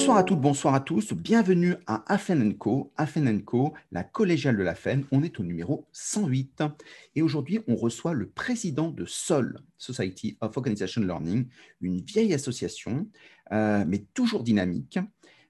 [0.00, 1.12] Bonsoir à toutes, bonsoir à tous.
[1.12, 2.90] Bienvenue à Afen Co.
[3.44, 5.04] Co, la collégiale de la FEN.
[5.12, 6.62] On est au numéro 108.
[7.16, 11.48] Et aujourd'hui, on reçoit le président de SOL, Society of Organization Learning,
[11.82, 13.08] une vieille association,
[13.52, 14.98] euh, mais toujours dynamique,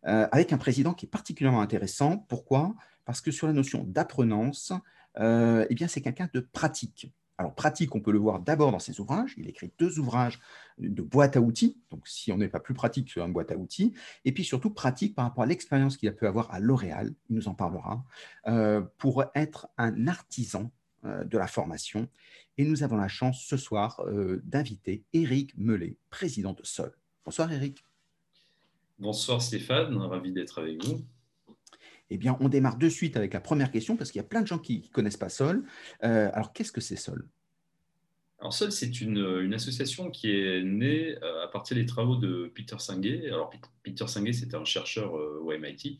[0.08, 2.18] euh, avec un président qui est particulièrement intéressant.
[2.28, 2.74] Pourquoi?
[3.04, 4.72] Parce que sur la notion d'apprenance,
[5.20, 7.12] euh, eh bien, c'est quelqu'un de pratique.
[7.40, 9.32] Alors, pratique, on peut le voir d'abord dans ses ouvrages.
[9.38, 10.38] Il écrit deux ouvrages
[10.76, 11.78] de boîte à outils.
[11.90, 13.94] Donc, si on n'est pas plus pratique sur une boîte à outils.
[14.26, 17.36] Et puis, surtout, pratique par rapport à l'expérience qu'il a pu avoir à L'Oréal, il
[17.36, 18.04] nous en parlera,
[18.46, 20.70] euh, pour être un artisan
[21.06, 22.10] euh, de la formation.
[22.58, 26.92] Et nous avons la chance ce soir euh, d'inviter Éric Mellet, président de Sol.
[27.24, 27.82] Bonsoir, Éric.
[28.98, 29.96] Bonsoir, Stéphane.
[29.96, 31.00] Ravi d'être avec vous.
[32.10, 34.42] Eh bien, on démarre de suite avec la première question parce qu'il y a plein
[34.42, 35.64] de gens qui ne connaissent pas Sol.
[36.02, 37.26] Euh, alors, qu'est-ce que c'est Sol?
[38.40, 42.78] Alors Sol, c'est une, association qui est née euh, à partir des travaux de Peter
[42.78, 43.24] Senge.
[43.26, 43.50] Alors
[43.82, 45.98] Peter Senge, c'était un chercheur euh, au MIT.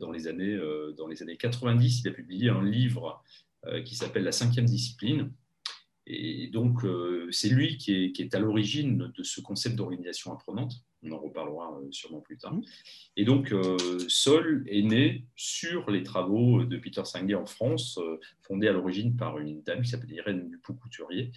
[0.00, 3.22] dans les années 90, il a publié un livre
[3.84, 5.30] qui s'appelle La cinquième discipline.
[6.12, 6.80] Et donc,
[7.30, 11.18] c'est lui qui est, qui est à l'origine de ce concept d'organisation apprenante on en
[11.18, 12.54] reparlera euh, sûrement plus tard.
[12.54, 12.62] Mmh.
[13.16, 13.76] Et donc, euh,
[14.08, 19.16] Sol est né sur les travaux de Peter Singer en France, euh, fondé à l'origine
[19.16, 21.32] par une dame qui s'appelle Irène Dupont-Couturier.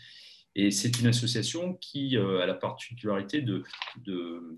[0.58, 3.64] Et c'est une association qui a la particularité de,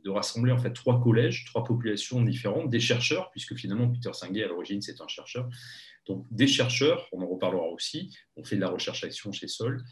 [0.05, 4.47] rassembler en fait trois collèges, trois populations différentes, des chercheurs, puisque finalement Peter Singer à
[4.47, 5.49] l'origine c'est un chercheur.
[6.05, 9.83] Donc des chercheurs, on en reparlera aussi, on fait de la recherche-action chez Sol,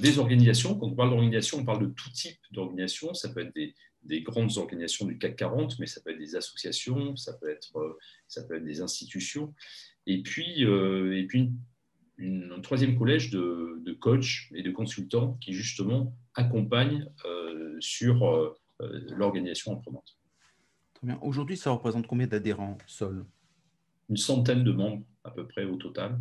[0.00, 3.54] des organisations, quand on parle d'organisation, on parle de tout type d'organisation, ça peut être
[3.54, 7.48] des, des grandes organisations du CAC 40, mais ça peut être des associations, ça peut
[7.48, 9.54] être, euh, ça peut être des institutions.
[10.06, 11.52] Et puis, euh, et puis
[12.20, 18.56] un troisième collège de, de, coachs et de consultants qui justement accompagnent euh, sur
[19.10, 20.16] l'organisation apprenante.
[20.94, 21.18] Très bien.
[21.22, 23.24] Aujourd'hui, ça représente combien d'adhérents, Sol?
[24.08, 26.18] Une centaine de membres à peu près au total,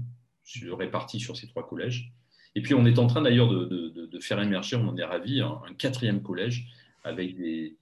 [0.71, 2.11] répartis sur ces trois collèges.
[2.55, 5.41] Et puis, on est en train d'ailleurs de, de, faire émerger, on en est ravis,
[5.41, 6.67] un quatrième collège
[7.03, 7.75] avec des,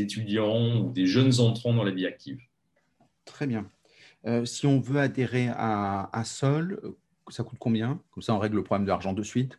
[0.00, 2.40] étudiants ou des jeunes entrants dans la vie active.
[3.24, 3.70] Très bien.
[4.26, 6.80] Euh, si on veut adhérer à, Sol,
[7.28, 8.00] ça coûte combien?
[8.12, 9.58] Comme ça, on règle le problème de l'argent de suite.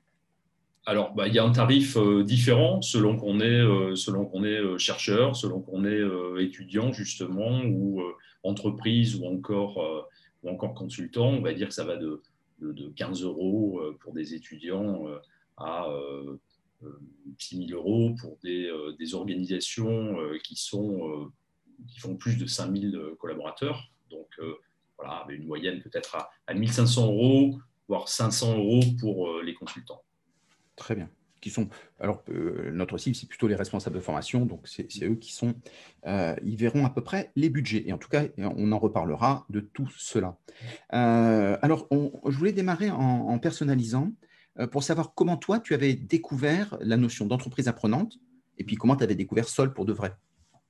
[0.85, 4.77] Alors, bah, il y a un tarif euh, différent selon qu'on est, euh, selon est
[4.77, 6.01] chercheur, selon qu'on est
[6.39, 8.01] étudiant, justement, ou
[8.43, 10.09] entreprise, ou encore,
[10.43, 11.29] ou encore consultant.
[11.29, 12.21] On va dire que ça va de,
[12.59, 15.05] de, de 15 euros pour des étudiants
[15.57, 15.87] à
[17.37, 21.25] 6 000 euros pour des, euh, des organisations euh, qui, sont, euh,
[21.87, 23.91] qui font plus de 5 000 collaborateurs.
[24.09, 24.39] Donc,
[25.03, 30.01] voilà, une moyenne peut-être à, à 1 500 euros, voire 500 euros pour les consultants.
[30.75, 31.09] Très bien.
[31.41, 31.67] Qui sont,
[31.99, 32.23] alors,
[32.71, 35.55] notre cible, c'est plutôt les responsables de formation, donc c'est eux qui sont,
[36.05, 37.83] ils verront à peu près les budgets.
[37.85, 40.37] Et en tout cas, on en reparlera de tout cela.
[40.89, 44.13] alors, je voulais démarrer en, en personnalisant.
[44.59, 48.19] Euh, pour savoir comment toi, tu avais découvert la notion d'entreprise apprenante
[48.57, 50.13] et puis comment tu avais découvert Sol pour de vrai.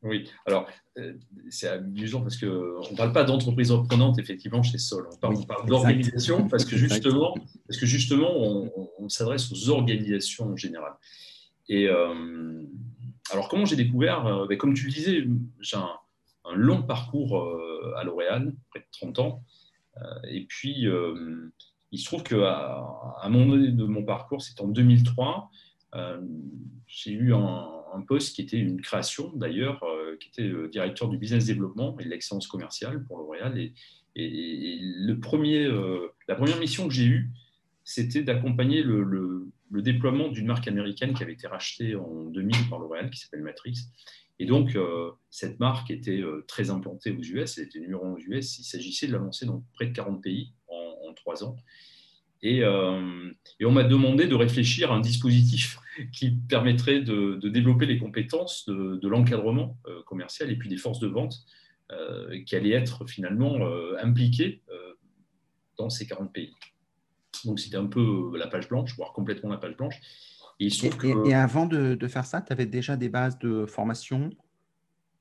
[0.04, 1.14] Oui, alors euh,
[1.50, 6.48] c'est amusant parce qu'on ne parle pas d'entreprise apprenante effectivement chez Sol, on parle, d'organisation
[6.50, 7.34] parce que justement,
[7.68, 8.30] parce que justement
[9.00, 10.94] on, s'adresse aux organisations en général.
[11.70, 12.64] Et euh,
[13.32, 15.26] alors comment j'ai découvert ben, Comme tu le disais,
[15.62, 15.90] j'ai un,
[16.46, 17.42] un, long parcours
[17.96, 19.44] à L'Oréal, près de 30 ans,
[20.28, 20.88] et puis
[21.94, 22.84] il se trouve qu'à
[23.22, 25.50] un moment donné de mon parcours, c'est en 2003,
[25.96, 26.20] euh,
[26.88, 27.70] j'ai eu un,
[28.02, 32.04] poste qui était une création d'ailleurs, euh, qui était euh, directeur du business développement et
[32.04, 33.58] de l'excellence commerciale pour L'Oréal.
[33.58, 33.74] Et,
[34.16, 35.68] le premier,
[36.28, 37.32] la première mission que j'ai eue,
[37.84, 43.10] c'était d'accompagner le, déploiement d'une marque américaine qui avait été rachetée en 2000 par L'Oréal,
[43.10, 43.88] qui s'appelle Matrix.
[44.38, 44.78] Et donc,
[45.32, 48.60] cette marque était très implantée aux US, elle était numéro 1 aux US.
[48.60, 50.54] Il s'agissait de la lancer dans près de 40 pays
[51.14, 51.56] trois ans.
[52.46, 55.80] Euh, et, on m'a demandé de réfléchir à un dispositif
[56.12, 61.08] qui permettrait de, développer les compétences de, l'encadrement euh, commercial et puis des forces de
[61.08, 61.46] vente
[61.92, 63.60] euh, qui allaient être finalement
[64.02, 64.62] impliquées
[65.78, 66.54] dans ces 40 pays.
[67.46, 70.00] Donc c'était un peu la page blanche, voire complètement la page blanche.
[70.60, 70.70] Et,
[71.26, 74.30] et, avant de, faire ça, tu avais déjà des bases de formation?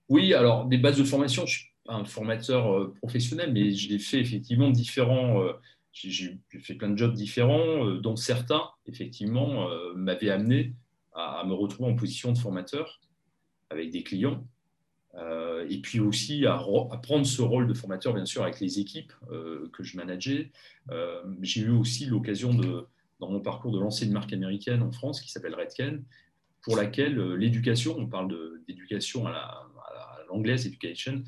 [0.09, 3.99] Oui, alors des bases de formation, je ne suis pas un formateur professionnel, mais j'ai
[3.99, 5.43] fait effectivement différents
[5.93, 10.75] j'ai fait plein de jobs différents, euh, dont certains, effectivement, euh, m'avaient amené
[11.13, 13.01] à, me retrouver en position de formateur
[13.71, 14.47] avec des clients.
[15.15, 16.57] Euh, et puis aussi à,
[17.03, 19.13] prendre ce rôle de formateur, bien sûr, avec les équipes
[19.73, 20.51] que je manageais.
[21.43, 22.55] j'ai eu aussi l'occasion,
[23.21, 26.03] dans mon parcours, de lancer une marque américaine en France qui s'appelle Redken,
[26.63, 28.35] pour laquelle l'éducation, on parle
[28.67, 29.69] d'éducation à
[30.33, 31.23] l'anglaise education,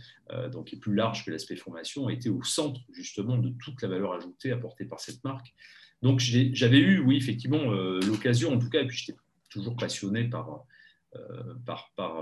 [0.52, 3.80] donc qui est plus large que l'aspect formation, a été au centre justement de toute
[3.82, 5.54] la valeur ajoutée apportée par cette marque.
[6.02, 7.70] Donc j'avais eu, oui, effectivement,
[8.00, 9.18] l'occasion, en tout cas, et puis j'étais
[9.50, 10.64] toujours passionné par,
[11.64, 12.16] par, par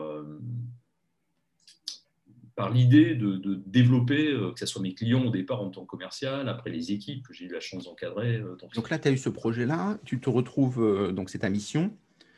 [2.55, 5.87] par l'idée de, développer, euh, que ce soit mes clients au départ en tant que
[5.87, 8.37] commercial, après les équipes que j'ai eu la chance d'encadrer.
[8.37, 11.51] Euh, donc là, tu as eu ce projet-là, tu te retrouves, euh, donc c'est ta
[11.51, 11.93] mission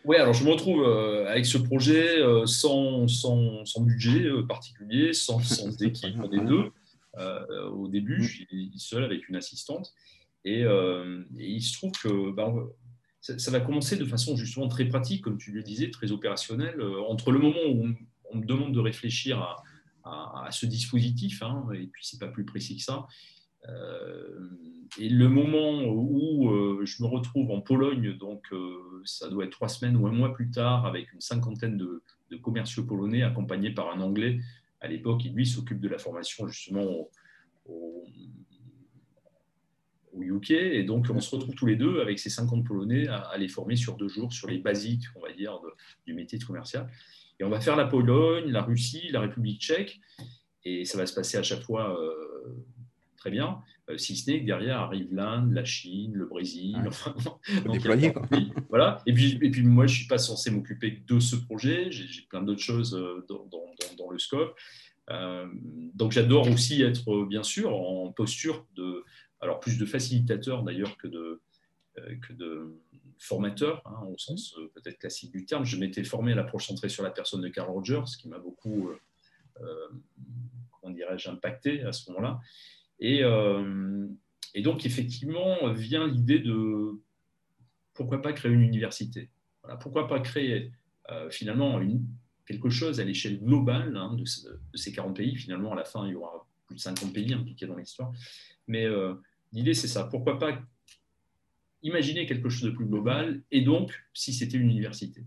[0.04, 0.84] Oui, alors je me retrouve
[1.26, 6.70] avec ce projet sans, sans, sans budget particulier, sans, sans équipe, on est deux.
[7.72, 9.92] au début, je suis seul avec une assistante.
[10.44, 10.64] Et,
[11.38, 12.54] il se trouve que ben,
[13.22, 16.80] ça, ça, va commencer de façon justement très pratique, comme tu le disais, très opérationnelle.
[17.08, 17.88] entre le moment où
[18.30, 19.62] on me demande de réfléchir à
[20.04, 23.06] à, ce dispositif, hein, et puis c'est pas plus précis que ça.
[23.68, 24.48] Euh,
[24.98, 29.50] et le moment où euh, je me retrouve en Pologne, donc euh, ça doit être
[29.50, 32.02] trois semaines ou un mois plus tard, avec une cinquantaine de,
[32.42, 34.40] commerciaux polonais accompagnés par un Anglais
[34.80, 37.08] à l'époque, qui lui s'occupe de la formation justement
[37.64, 38.04] au,
[40.16, 40.50] UK.
[40.50, 43.76] Et donc on se retrouve tous les deux avec ces 50 Polonais à, les former
[43.76, 45.60] sur deux jours sur les basiques, on va dire,
[46.06, 46.88] du métier de commercial.
[47.38, 50.00] Et on va faire la Pologne, la Russie, la République tchèque,
[50.64, 51.96] et ça va se passer à chaque fois
[53.24, 56.76] très bien, euh, si ce n'est que derrière arrive l'Inde, la Chine, le Brésil.
[56.86, 57.14] Enfin,
[57.72, 58.26] déployer, quoi.
[58.68, 59.02] Voilà.
[59.06, 62.22] Et puis, et puis moi, je ne suis pas censé m'occuper de ce projet, j'ai
[62.28, 63.48] plein d'autres choses euh, dans,
[63.96, 64.56] dans, le scope.
[65.94, 69.04] donc j'adore aussi être, bien sûr, en posture de,
[69.40, 71.40] alors plus de facilitateur d'ailleurs que de,
[72.22, 72.78] que de
[73.18, 75.64] formateur, hein, au sens euh, peut-être classique du terme.
[75.64, 78.38] Je m'étais formé à l'approche centrée sur la personne de Carl Rogers, ce qui m'a
[78.38, 79.00] beaucoup, euh,
[79.60, 79.88] euh,
[80.70, 82.40] comment dirais-je, impacté à ce moment-là.
[83.00, 83.22] Et,
[84.54, 87.00] et, donc, effectivement, vient l'idée de
[87.92, 89.30] pourquoi pas créer une université
[89.62, 90.72] voilà, Pourquoi pas créer
[91.30, 92.06] finalement une,
[92.46, 94.24] quelque chose à l'échelle globale hein, de,
[94.76, 97.66] ces 40 pays Finalement, à la fin, il y aura plus de 50 pays impliqués
[97.66, 98.12] dans l'histoire.
[98.68, 98.86] Mais
[99.52, 100.04] l'idée, c'est ça.
[100.04, 100.62] Pourquoi pas
[101.84, 105.22] imaginer quelque chose de plus global, et donc si c'était une université.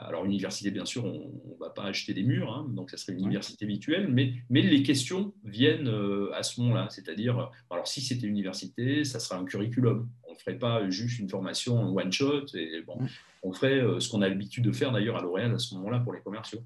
[0.00, 3.14] Alors, université, bien sûr, on ne va pas acheter des murs, hein, donc ça serait
[3.14, 6.86] une université virtuelle, mais, mais les questions viennent euh, à ce moment-là.
[6.90, 10.08] C'est-à-dire, alors si c'était une université, ça sera un curriculum.
[10.28, 12.46] On ne ferait pas juste une formation en one-shot,
[12.86, 12.98] bon,
[13.42, 15.98] on ferait euh, ce qu'on a l'habitude de faire d'ailleurs à L'Oréal à ce moment-là
[15.98, 16.62] pour les commerciaux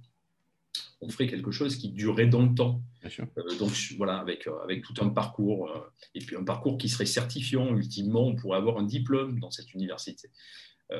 [1.02, 2.80] on ferait quelque chose qui durerait dans le temps.
[3.04, 5.80] Euh, donc voilà, avec, euh, avec tout un parcours, euh,
[6.14, 9.74] et puis un parcours qui serait certifiant, ultimement, on pourrait avoir un diplôme dans cette
[9.74, 10.30] université.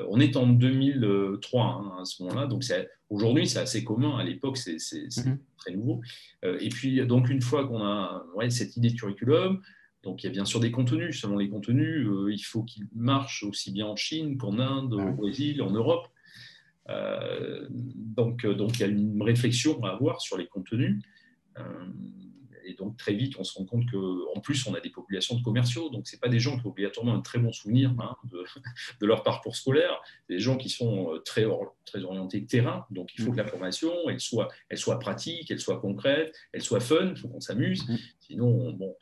[0.08, 2.64] On est en 2003 hein, à ce moment-là, donc
[3.11, 4.79] aujourd'hui c'est assez commun, à l'époque c'est
[5.25, 5.38] mhm.
[5.58, 6.00] très nouveau.
[6.43, 9.61] et puis donc une fois qu'on a cette idée de curriculum,
[10.02, 13.43] donc il y a bien sûr des contenus, selon les contenus, il faut qu'ils marchent
[13.43, 16.08] aussi bien en Chine qu'en Inde, au Brésil, en Europe.
[16.88, 21.02] Euh, donc, euh, donc, il y a une réflexion à avoir sur les contenus.
[21.58, 21.62] Euh,
[22.64, 25.42] et donc, très vite, on se rend compte qu'en plus, on a des populations de
[25.42, 25.90] commerciaux.
[25.90, 28.44] Donc, ce pas des gens qui ont obligatoirement un très bon souvenir hein, de,
[29.00, 30.00] de, leur parcours scolaire.
[30.28, 31.46] Des gens qui sont très,
[31.84, 32.86] très orientés terrain.
[32.90, 36.62] Donc, il faut que la formation, elle soit, elle soit pratique, elle soit concrète, elle
[36.62, 37.10] soit fun.
[37.10, 37.84] Il faut qu'on s'amuse.
[37.84, 38.00] Mm-hmm.
[38.20, 38.94] Sinon, bon.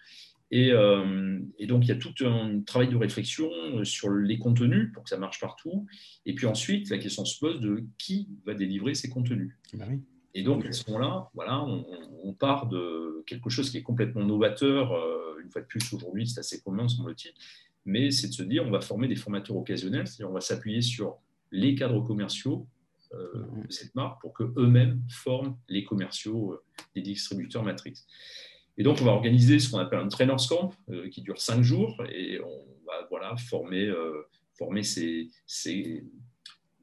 [0.53, 4.91] Euh, et, donc, il y a tout un travail de réflexion euh, sur les contenus
[4.93, 5.87] pour que ça marche partout.
[6.27, 9.57] Et puis ensuite, la question se pose de qui va délivrer ces contenus.
[9.75, 9.87] Bah
[10.35, 14.93] et donc, à ce moment-là, voilà, on, part de quelque chose qui est complètement novateur.
[14.93, 17.33] Euh, une fois de plus, aujourd'hui, c'est assez commun, semble-t-il.
[17.85, 20.83] Mais c'est de se dire, on va former des formateurs occasionnels, c'est-à-dire on va s'appuyer
[20.83, 21.17] sur
[21.51, 22.67] les cadres commerciaux
[23.13, 26.61] de cette marque pour qu'eux-mêmes forment les commerciaux
[26.95, 27.95] des distributeurs Matrix.
[28.81, 31.63] Et donc, on va organiser ce qu'on appelle un trainers camp euh, qui dure cinq
[31.63, 36.03] jours et on va voilà, former, euh, former ces, ces,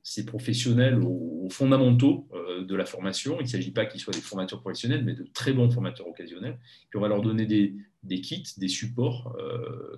[0.10, 3.38] ces, professionnels aux, fondamentaux euh, de la formation.
[3.40, 6.58] Il ne s'agit pas qu'ils soient des formateurs professionnels, mais de très bons formateurs occasionnels.
[6.90, 9.36] Puis on va leur donner des, kits, des supports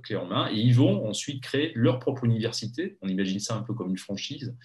[0.04, 2.98] clés en main et ils vont ensuite créer leur propre université.
[3.02, 4.56] On imagine ça un peu comme une franchise.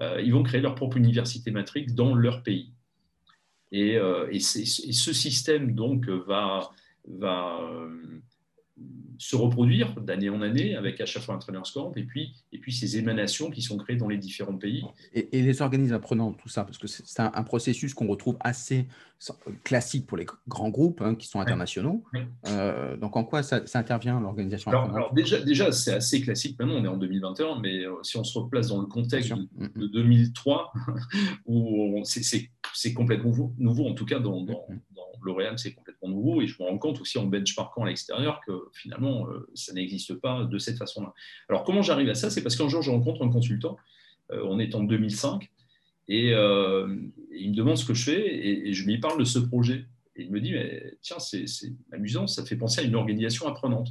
[0.00, 2.72] ils vont créer leur propre université Matrix dans leur pays.
[3.72, 6.70] Et, euh, ce système donc va,
[7.08, 8.20] euh,
[9.18, 12.58] se reproduire d'année en année avec à chaque fois un trainer camp et puis, et
[12.58, 14.84] puis ces émanations qui sont créées dans les différents pays.
[15.12, 18.86] Et, les organismes apprenants, tout ça, parce que c'est un, processus qu'on retrouve assez
[19.64, 22.04] classique pour les grands groupes hein, qui sont internationaux.
[22.46, 26.84] Euh, donc en quoi ça, intervient l'organisation alors, déjà, déjà c'est assez classique maintenant, on
[26.84, 30.72] est en 2021, mais euh, si on se replace dans le contexte de, 2003,
[31.46, 36.40] où c'est complètement nouveau, nouveau, en tout cas dans, dans, dans L'Oréal, c'est complètement nouveau
[36.42, 40.14] et je me rends compte aussi en benchmarkant à l'extérieur que finalement, euh, ça n'existe
[40.14, 41.12] pas de cette façon-là.
[41.48, 42.30] Alors, comment j'arrive à ça?
[42.30, 43.76] C'est parce qu'un jour, je rencontre un consultant,
[44.32, 45.50] euh, on est en 2005,
[46.08, 46.96] et, euh,
[47.32, 49.86] il me demande ce que je fais et, je lui parle de ce projet.
[50.16, 51.44] Et il me dit, mais, tiens, c'est
[51.92, 53.88] amusant, ça fait penser à une organisation apprenante.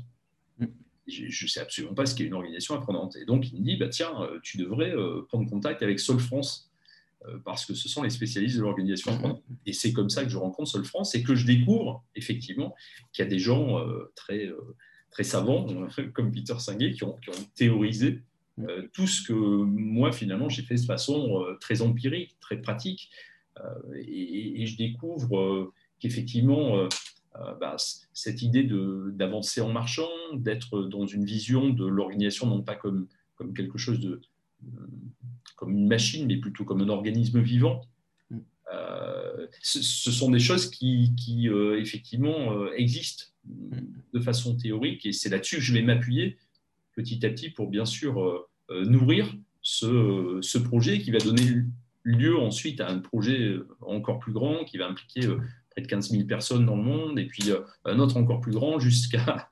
[0.59, 0.65] Mm.
[1.07, 3.15] Je ne sais absolument pas ce qu'est une organisation apprenante.
[3.15, 4.93] Et donc, il me dit, bah, tiens, tu devrais
[5.27, 6.67] prendre contact avec Sol France
[7.43, 9.43] parce que ce sont les spécialistes de l'organisation apprenante.
[9.65, 12.75] Et c'est comme ça que je rencontre Sol France et que je découvre effectivement
[13.13, 13.83] qu'il y a des gens
[14.15, 14.49] très,
[15.11, 15.67] très savants,
[16.13, 18.21] comme Peter Singuet, qui ont, qui ont théorisé
[18.59, 23.09] euh, tout ce que moi, finalement, j'ai fait de façon euh, très empirique, très pratique.
[23.59, 23.63] Euh,
[23.95, 26.87] et, je découvre qu'effectivement,
[27.59, 27.75] bah,
[28.13, 28.67] cette idée
[29.13, 33.99] d'avancer en marchant, d'être dans une vision de l'organisation, non pas comme, comme quelque chose
[33.99, 34.21] de.
[35.57, 37.81] Comme une machine, mais plutôt comme un organisme vivant.
[38.31, 38.37] Mm.
[39.61, 43.79] ce, sont des choses qui, qui effectivement, existent mm.
[44.13, 46.37] de façon théorique, et c'est là-dessus que je vais m'appuyer
[46.97, 51.63] petit à petit pour bien sûr euh, euh, nourrir ce, ce, projet qui va donner
[52.03, 55.37] lieu ensuite à un projet encore plus grand qui va impliquer euh,
[55.69, 57.51] près de 15 000 personnes dans le monde et puis
[57.85, 59.47] un autre encore plus grand jusqu'à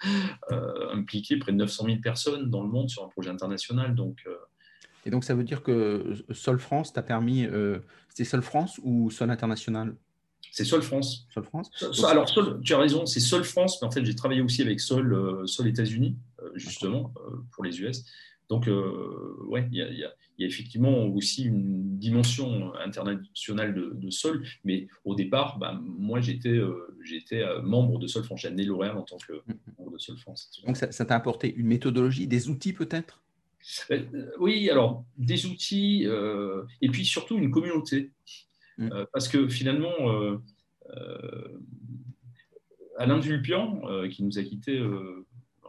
[0.92, 3.94] impliquer près de 900 000 personnes dans le monde sur un projet international.
[3.94, 4.26] Donc,
[5.06, 7.48] et donc, ça veut dire que Sol France t'a permis.
[8.10, 9.96] c'est Sol France ou Sol International?
[10.52, 11.28] C'est Sol France.
[11.34, 11.70] Sol France.
[12.06, 12.32] alors,
[12.64, 15.46] tu as raison, c'est Sol France, mais en fait, j'ai travaillé aussi avec Sol, euh,
[15.48, 18.06] Sol États-Unis, euh, justement, euh, pour les US.
[18.48, 18.70] Donc,
[19.48, 25.78] ouais, il y, a effectivement aussi une dimension internationale de, Sol, mais au départ, bah,
[25.84, 26.62] moi, j'étais
[27.64, 28.42] membre de Sol France.
[28.42, 29.56] J'ai amené L'Oréal en tant que mm-hmm.
[29.80, 30.52] membre de Sol France.
[30.64, 33.25] Donc, ça t'a apporté une méthodologie, des outils peut-être?
[34.39, 36.07] Oui, alors, des outils,
[36.81, 38.12] et puis surtout une communauté.
[38.77, 38.91] Mm.
[38.91, 40.38] Euh, parce que finalement, euh,
[40.95, 41.60] euh,
[42.98, 44.81] Alain Vulpian, qui nous a quittés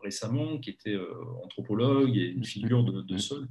[0.02, 0.96] récemment, qui était
[1.42, 3.18] anthropologue et une figure de, de mm.
[3.18, 3.48] Sol,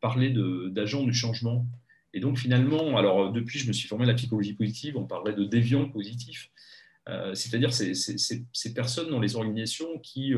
[0.00, 0.34] parlait
[0.70, 1.66] d'agents du changement.
[2.14, 5.32] Et donc finalement, alors depuis, je me suis formé à la psychologie positive, on parlait
[5.32, 6.50] de déviants positifs,
[7.32, 10.34] c'est-à-dire ces, ces, personnes dans les organisations qui,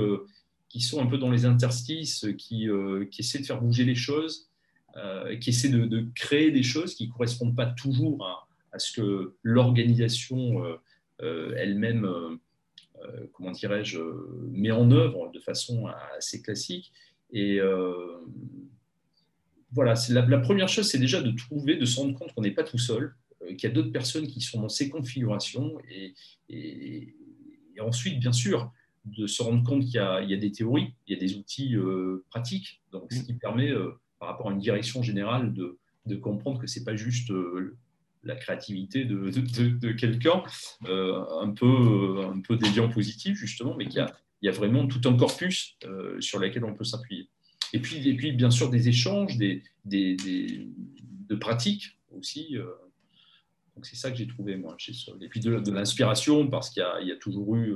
[0.69, 2.69] qui sont un peu dans les interstices, qui,
[3.11, 4.51] qui essaient de faire bouger les choses,
[4.97, 8.25] euh, qui essaie de, créer des choses qui ne correspondent pas toujours
[8.73, 10.77] à, ce que l'organisation euh,
[11.23, 12.09] euh, elle-même,
[13.33, 13.99] comment dirais-je,
[14.53, 16.93] met en œuvre de façon assez classique.
[17.33, 17.59] Et
[19.73, 22.53] voilà, la, la, première chose, c'est déjà de trouver, de se rendre compte qu'on n'est
[22.53, 23.17] pas tout seul,
[23.49, 25.77] qu'il y a d'autres personnes qui sont dans ces configurations.
[26.49, 27.17] Et,
[27.81, 28.73] ensuite, bien sûr,
[29.05, 31.77] de se rendre compte qu'il y, y, a des théories, il y a des outils
[32.31, 33.73] pratiques, donc ce qui permet
[34.19, 37.77] par rapport à une direction générale de, de comprendre que ce n'est pas juste euh,
[38.23, 40.43] la créativité de, de, quelqu'un,
[40.87, 45.01] euh, un, peu, un peu déviant positif, justement, mais qu'il y y a vraiment tout
[45.09, 47.29] un corpus euh, sur lequel on peut s'appuyer.
[47.73, 50.17] Et puis, et puis, bien sûr, des échanges, des, des,
[51.29, 52.57] de pratiques aussi.
[53.75, 55.19] donc, c'est ça que j'ai trouvé, moi, chez Sol.
[55.23, 57.75] Et puis, de, l'inspiration, parce qu'il y, y, a toujours eu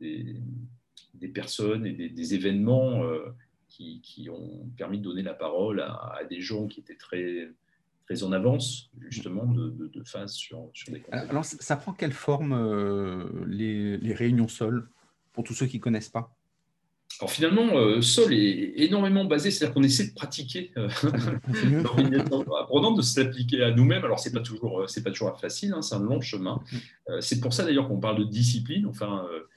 [0.00, 0.36] des,
[1.14, 3.02] des personnes et des, événements
[3.68, 7.50] qui, ont permis de donner la parole à, des gens qui étaient très,
[8.06, 12.52] très en avance, justement, de, de, phase sur, sur des Alors, ça prend quelle forme
[12.52, 14.88] euh, les, les, réunions Sol,
[15.32, 16.34] pour tous ceux qui ne connaissent pas?
[17.20, 20.88] Alors finalement, euh, Sol est énormément basé, c'est-à-dire qu'on essaie de pratiquer euh,
[22.60, 24.04] apprenant, de s'appliquer à nous-mêmes.
[24.04, 26.62] Alors c'est pas toujours, c'est pas toujours facile, hein, c'est un long chemin.
[26.70, 27.20] Mm.
[27.20, 28.86] c'est pour ça d'ailleurs qu'on parle de discipline.
[28.86, 29.48] Enfin, euh,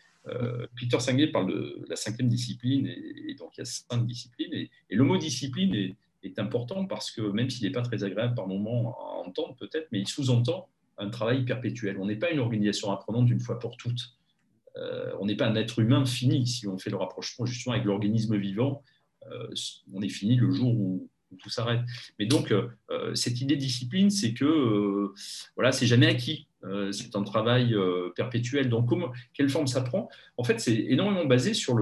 [0.75, 4.53] Peter Senge parle de la cinquième discipline, et, donc il y a cinq disciplines.
[4.53, 8.47] Et, le mot discipline est, important parce que même s'il n'est pas très agréable par
[8.47, 11.97] moment à entendre peut-être, mais il sous-entend un travail perpétuel.
[11.99, 14.17] On n'est pas une organisation apprenante d'une fois pour toutes.
[14.77, 17.85] Euh, on n'est pas un être humain fini si on fait le rapprochement justement avec
[17.85, 18.83] l'organisme vivant.
[19.31, 19.47] Euh,
[19.93, 21.09] on est fini le jour où,
[21.39, 21.79] tout s'arrête.
[22.19, 22.53] Mais donc,
[23.13, 25.13] cette idée de discipline, c'est que
[25.55, 26.45] voilà, c'est jamais acquis.
[26.63, 28.69] Euh, c'est un travail euh, perpétuel.
[28.69, 28.89] Donc,
[29.33, 30.09] quelle forme ça prend?
[30.37, 31.79] En fait, c'est énormément basé sur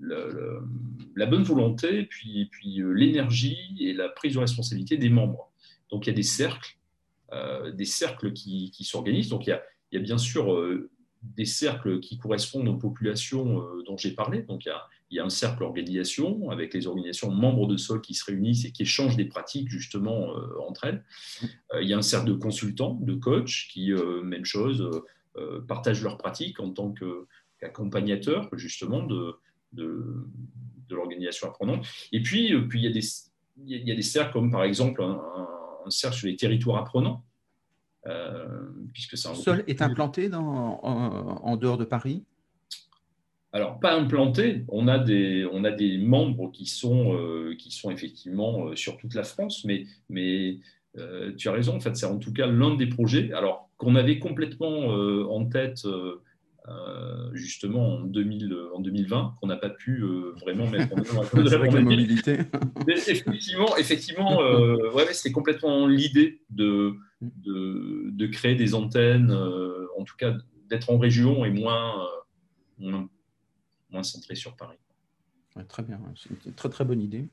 [0.00, 2.50] la bonne volonté, puis,
[2.80, 5.50] euh, l'énergie et la prise de responsabilité des membres.
[5.90, 6.76] Donc, il y a des cercles,
[7.74, 9.28] des cercles qui, s'organisent.
[9.28, 9.50] Donc, il
[9.92, 10.46] y, a, bien sûr
[11.22, 14.42] des cercles qui correspondent aux populations dont j'ai parlé.
[14.42, 17.76] Donc, il y a il y a un cercle organisation avec les organisations membres de
[17.76, 21.04] SOL qui se réunissent et qui échangent des pratiques justement euh, entre elles.
[21.72, 24.88] Euh, il y a un cercle de consultants, de coachs qui, euh, même chose,
[25.68, 29.34] partagent leurs pratiques en tant qu'accompagnateurs justement de,
[29.74, 30.24] de,
[30.88, 31.86] l'organisation apprenante.
[32.10, 33.06] Et puis, puis il, y a des,
[33.66, 37.22] il y a des cercles comme par exemple un, cercle sur les territoires apprenants.
[38.94, 42.24] puisque Sol est implanté dans, en dehors de Paris?
[43.56, 47.90] Alors, pas implanté, on a des, on a des membres qui sont, euh, qui sont
[47.90, 50.58] effectivement euh, sur toute la France, mais, mais
[51.38, 54.18] tu as raison, en fait, c'est en tout cas l'un des projets, alors qu'on avait
[54.18, 54.86] complètement
[55.30, 55.86] en tête
[57.34, 60.02] justement en, 2000, en 2020, qu'on n'a pas pu
[60.40, 62.38] vraiment mettre en œuvre de la, mobilité.
[62.88, 64.38] effectivement, effectivement
[64.94, 69.30] ouais, c'était complètement l'idée de, de, de, créer des antennes,
[69.98, 70.34] en tout cas
[70.70, 72.06] d'être en région et moins,
[72.78, 73.06] moins,
[73.96, 74.78] moins centré sur Paris
[75.64, 77.26] très bien, c'est une très très bonne idée.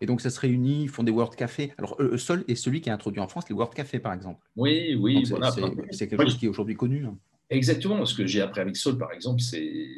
[0.00, 1.72] Et donc, ça se réunit, ils font des World Café.
[1.76, 4.40] Alors, eux, Sol est celui qui a introduit en France les World Café, par exemple.
[4.56, 5.24] Oui, oui.
[5.90, 7.04] C'est quelque chose qui est aujourd'hui connu.
[7.04, 7.18] Hein.
[7.50, 8.04] Exactement.
[8.04, 9.88] Ce que j'ai appris avec Sol, par exemple, c'est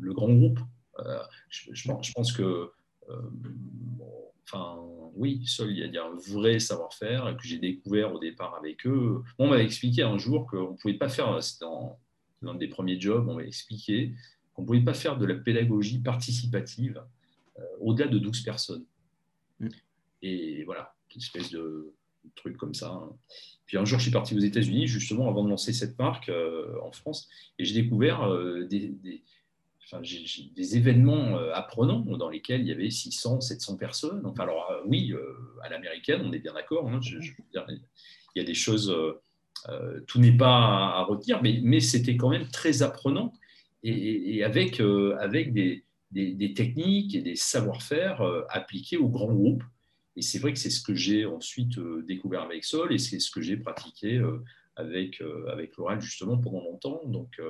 [0.00, 0.60] le grand groupe.
[0.98, 1.18] Euh,
[1.50, 2.70] je, pense, que,
[3.10, 3.30] euh,
[4.46, 4.78] enfin,
[5.14, 9.22] oui, Sol, il y, a, un vrai savoir-faire que j'ai découvert au départ avec eux.
[9.38, 11.66] on m'avait expliqué un jour qu'on ne pouvait pas faire, c'était
[12.42, 14.14] dans l'un des premiers jobs, on m'avait expliqué
[14.60, 17.02] on ne pouvait pas faire de la pédagogie participative
[17.58, 18.84] euh, au-delà de 12 personnes.
[19.58, 19.68] Mm.
[20.22, 21.94] Et voilà, une espèce de
[22.34, 22.90] truc comme ça.
[22.90, 23.10] Hein.
[23.64, 26.78] Puis un jour, je suis parti aux États-Unis, justement, avant de lancer cette marque euh,
[26.82, 27.28] en France,
[27.58, 29.22] et j'ai découvert euh, des, des,
[30.76, 34.24] événements apprenants dans lesquels il y avait 600, 700 personnes.
[34.24, 35.12] Enfin, alors, oui,
[35.62, 36.88] à l'américaine, on est bien d'accord.
[36.88, 37.82] Hein, il
[38.36, 38.94] y a des choses,
[40.06, 43.32] tout n'est pas à, retenir, mais, mais c'était quand même très apprenant
[43.82, 49.64] et, avec, euh, avec des, des, techniques et des savoir-faire euh, appliqués aux grands groupes.
[50.16, 53.20] Et c'est vrai que c'est ce que j'ai ensuite euh, découvert avec Sol et c'est
[53.20, 54.20] ce que j'ai pratiqué
[54.76, 57.02] avec, avec l'oral justement pendant longtemps.
[57.06, 57.40] Donc,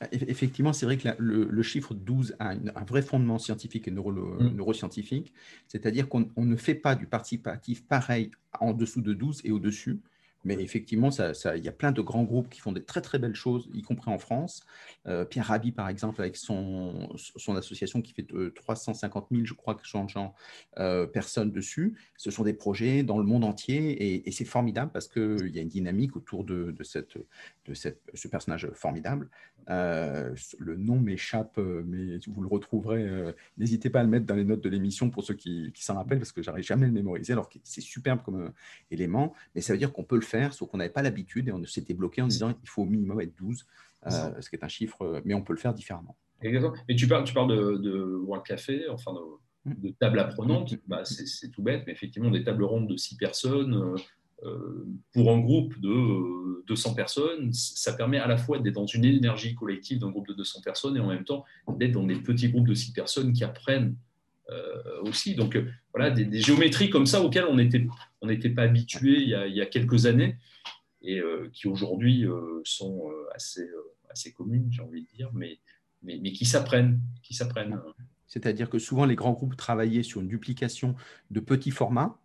[0.00, 4.12] bah, Effectivement, c'est vrai que le, chiffre 12 a un vrai fondement scientifique et neuro,
[4.12, 4.56] mm.
[4.56, 5.32] neuroscientifique,
[5.66, 10.00] c'est-à-dire qu'on ne fait pas du participatif pareil en dessous de 12 et au-dessus.
[10.44, 13.34] Mais effectivement, il y a plein de grands groupes qui font des très très belles
[13.34, 14.64] choses, y compris en France.
[15.06, 17.08] Euh, Pierre Rabhi, par exemple, avec son,
[17.56, 20.34] association qui fait 350 000, je crois, que changeant
[20.78, 21.96] euh, personnes dessus.
[22.16, 25.62] Ce sont des projets dans le monde entier et, c'est formidable parce qu'il y a
[25.62, 29.28] une dynamique autour de, ce personnage formidable.
[29.70, 33.34] Euh, le nom m'échappe, mais vous le retrouverez.
[33.56, 35.94] N'hésitez pas à le mettre dans les notes de l'émission pour ceux qui, qui s'en
[35.94, 38.52] rappellent parce que j'arrive jamais à le mémoriser alors que c'est superbe comme
[38.92, 39.34] élément.
[39.54, 41.64] Mais ça veut dire qu'on peut le faire, sauf qu'on n'avait pas l'habitude et on
[41.64, 43.66] s'était bloqué en disant il faut au minimum être 12,
[44.06, 44.10] euh,
[44.40, 46.16] ce qui est un chiffre, euh, mais on peut le faire différemment.
[46.42, 46.74] Exactement.
[46.88, 49.80] Et tu parles, tu parles de, de World Café, enfin de, mm.
[49.80, 50.78] de table apprenante, mm.
[50.86, 53.96] bah, c'est tout bête, mais effectivement, des tables rondes de 6 personnes.
[54.44, 59.04] Euh, pour un groupe de 200 personnes, ça permet à la fois d'être dans une
[59.04, 61.44] énergie collective d'un groupe de 200 personnes et en même temps
[61.76, 63.96] d'être dans des petits groupes de 6 personnes qui apprennent
[64.50, 65.34] euh, aussi.
[65.34, 65.58] Donc
[65.98, 67.86] voilà, des, géométries comme ça auxquelles on n'était
[68.20, 70.36] on pas habitué il y, a, quelques années
[71.02, 72.24] et euh, qui aujourd'hui
[72.64, 73.68] sont assez,
[74.10, 75.58] assez communes, j'ai envie de dire, mais,
[76.02, 77.00] mais, mais qui s'apprennent.
[77.22, 77.80] Qui s'apprennent.
[78.26, 80.94] C'est-à-dire que souvent les grands groupes travaillaient sur une duplication
[81.30, 82.18] de petits formats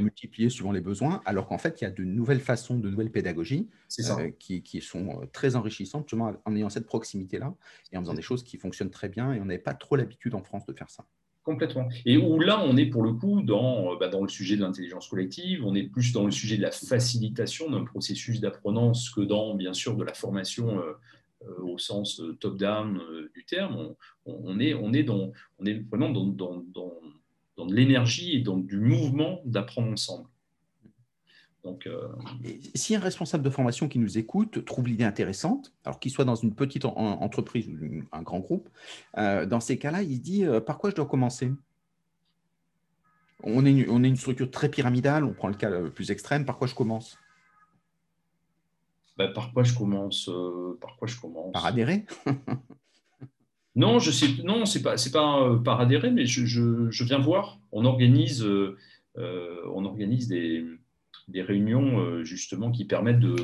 [0.00, 3.10] multiplier suivant les besoins, alors qu'en fait, il y a de nouvelles façons, de nouvelles
[3.10, 3.68] pédagogies
[4.38, 7.54] qui, qui, sont très enrichissantes, justement en ayant cette proximité-là
[7.92, 9.32] et en faisant des choses qui fonctionnent très bien.
[9.32, 11.04] Et on n'avait pas trop l'habitude en France de faire ça.
[11.44, 11.90] Complètement.
[12.06, 14.62] Et où là, on est pour le coup dans, euh, bah, dans le sujet de
[14.62, 19.20] l'intelligence collective, on est plus dans le sujet de la facilitation d'un processus d'apprenance que
[19.20, 20.92] dans, bien sûr, de la formation euh,
[21.42, 22.98] euh, au sens top-down
[23.34, 23.94] du terme.
[24.24, 26.64] On, est, vraiment dans, dans,
[27.56, 30.28] dans, l'énergie et dans du mouvement d'apprendre ensemble.
[31.64, 32.08] Donc, euh,
[32.74, 36.34] Si un responsable de formation qui nous écoute trouve l'idée intéressante, alors qu'il soit dans
[36.34, 38.68] une petite entreprise ou un grand groupe,
[39.16, 41.50] euh, dans ces cas-là, il dit euh, par quoi je dois commencer?
[43.42, 46.10] On est, une, on est, une, structure très pyramidale, on prend le cas le plus
[46.10, 47.18] extrême, par quoi je commence?
[49.16, 50.30] Bah, Par quoi je commence
[50.80, 51.52] Par quoi je commence?
[51.52, 52.04] Par adhérer?
[53.76, 57.18] Non, je sais, non, c'est pas, c'est pas par adhérer, mais je, je, je, viens
[57.18, 57.58] voir.
[57.72, 58.46] On organise,
[59.16, 60.64] on organise des,
[61.28, 63.36] des réunions euh, justement qui permettent de,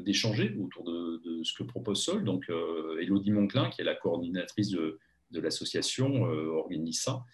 [0.00, 2.24] d'échanger autour de, ce que propose Sol.
[2.24, 4.98] Donc, euh, Elodie Monclin, qui est la coordinatrice de,
[5.30, 7.24] de l'association, euh, organise ça.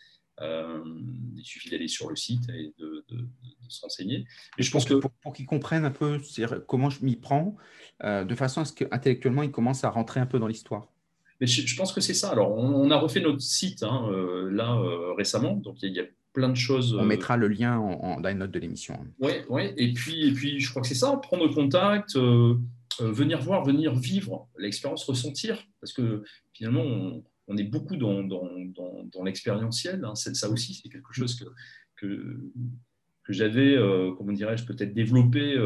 [0.40, 3.04] il suffit d'aller sur le site et de,
[3.68, 4.26] se renseigner.
[4.58, 6.20] Mais je pense que pour, qu'ils comprennent un peu
[6.66, 7.56] comment je m'y prends,
[8.02, 10.88] de façon à ce qu'intellectuellement, ils commencent à rentrer un peu dans l'histoire.
[11.40, 12.30] Mais je, pense que c'est ça.
[12.30, 14.10] Alors, on, a refait notre site hein,
[14.50, 14.78] là
[15.16, 16.94] récemment, donc il y a plein de choses.
[16.94, 18.98] On euh, mettra le lien en, dans les notes de l'émission.
[19.20, 19.74] Oui, ouais.
[19.76, 22.56] et, puis, et puis je crois que c'est ça, prendre contact, euh,
[23.00, 28.48] euh, venir voir, venir vivre l'expérience, ressentir, parce que finalement, on, est beaucoup dans, dans,
[29.12, 30.04] dans, l'expérientiel.
[30.04, 30.14] Hein.
[30.14, 31.44] Ça aussi, c'est quelque chose que,
[31.96, 32.50] que,
[33.24, 33.76] que j'avais,
[34.16, 35.56] comment dirais-je, peut-être développé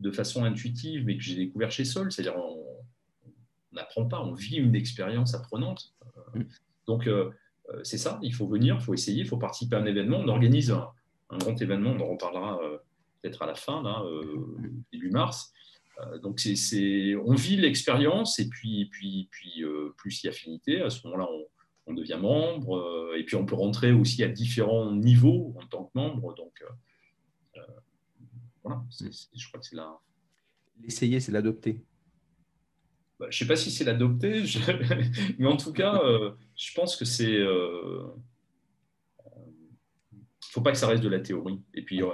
[0.00, 2.12] de façon intuitive, mais que j'ai découvert chez Sol.
[2.12, 2.66] C'est-à-dire, on
[3.72, 5.94] n'apprend pas, on vit une expérience apprenante.
[6.34, 6.42] Mm.
[6.86, 7.30] Donc, euh,
[7.82, 10.18] c'est ça, il faut venir, il faut essayer, il faut participer à un événement.
[10.18, 12.58] On organise un grand événement, on en reparlera
[13.20, 14.04] peut-être à la fin, là,
[14.92, 15.52] début mars.
[16.22, 16.40] donc,
[17.24, 21.26] on vit l'expérience et puis, plus il y a affinité, à ce moment-là,
[21.86, 25.90] on devient membre, et puis on peut rentrer aussi à différents niveaux en tant que
[25.94, 26.34] membre.
[26.34, 26.62] Donc,
[28.62, 29.98] voilà, je crois que c'est là.
[30.82, 31.82] L'essayer, c'est l'adopter.
[33.18, 34.42] Bah, je ne sais pas si c'est l'adopter,
[35.38, 37.24] mais en tout cas, euh, je pense que c'est.
[37.24, 38.02] Il euh,
[39.32, 41.60] ne faut pas que ça reste de la théorie.
[41.74, 42.08] Et puis, euh,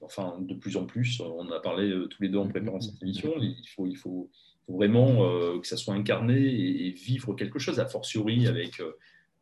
[0.00, 3.34] enfin, de plus en plus, on a parlé tous les deux en préparant cette émission,
[3.38, 4.30] il faut,
[4.66, 8.80] vraiment que ça soit incarné et, vivre quelque chose, a fortiori avec,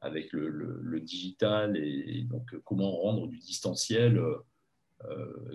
[0.03, 4.37] avec le, digital et, donc comment rendre du distanciel euh,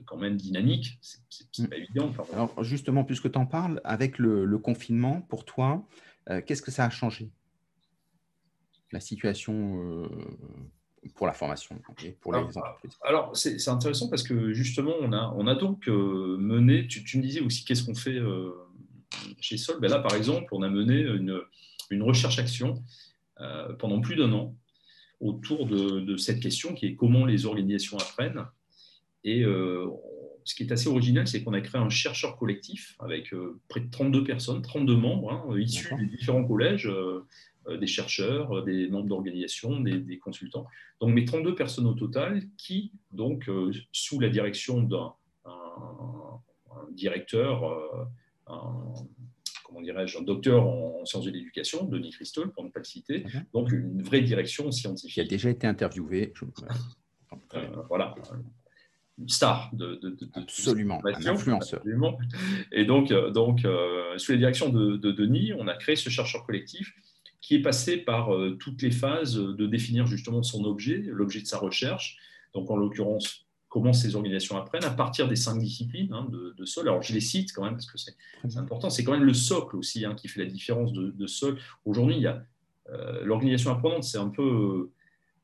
[0.05, 0.99] quand même dynamique.
[1.01, 1.67] C'est mm.
[1.67, 2.13] pas évident.
[2.33, 5.83] Alors justement, puisque tu en parles, avec le, confinement, pour toi,
[6.29, 7.29] euh, qu'est-ce que ça a changé?
[8.91, 10.07] La situation euh,
[11.15, 11.79] pour la formation
[12.21, 15.87] pour les alors, entreprises Alors, c'est intéressant parce que justement, on a, on a donc
[15.87, 18.19] mené, tu, me disais aussi qu'est-ce qu'on fait
[19.39, 19.79] chez Sol.
[19.79, 21.41] Ben là, par exemple, on a mené une,
[21.89, 22.83] une recherche-action
[23.79, 24.55] pendant plus d'un an
[25.19, 28.45] autour de, de, cette question qui est comment les organisations apprennent
[29.27, 29.89] et euh,
[30.45, 33.81] ce qui est assez original, c'est qu'on a créé un chercheur collectif avec euh, près
[33.81, 37.25] de 32 personnes, 32 membres hein, issus des différents collèges, euh,
[37.77, 40.65] des chercheurs, des membres d'organisation, des, consultants.
[41.01, 43.51] Donc, mes 32 personnes au total qui, donc,
[43.91, 45.13] sous la direction d'un
[46.93, 48.09] directeur,
[48.47, 48.93] un,
[49.65, 53.25] comment dirais-je, un docteur en, sciences de l'éducation, Denis Christol, pour ne pas le citer,
[53.53, 55.15] donc une vraie direction scientifique.
[55.15, 56.31] Qui a déjà été interviewé.
[57.89, 58.15] voilà,
[59.25, 61.81] star de, de, absolument un influenceur.
[62.71, 66.45] Et donc, euh, donc euh, sous la direction de, Denis, on a créé ce chercheur
[66.45, 66.93] collectif
[67.41, 71.47] qui est passé par euh, toutes les phases de définir justement son objet, l'objet de
[71.47, 72.17] sa recherche.
[72.53, 76.87] Donc, en l'occurrence, comment ces organisations apprennent à partir des cinq disciplines hein, de, Sol.
[76.87, 78.15] Alors, je les cite quand même parce que c'est
[78.57, 78.89] important.
[78.89, 81.57] C'est quand même le socle aussi hein, qui fait la différence de, Sol.
[81.85, 82.43] Aujourd'hui, il y a
[83.23, 84.89] l'organisation apprenante, c'est un peu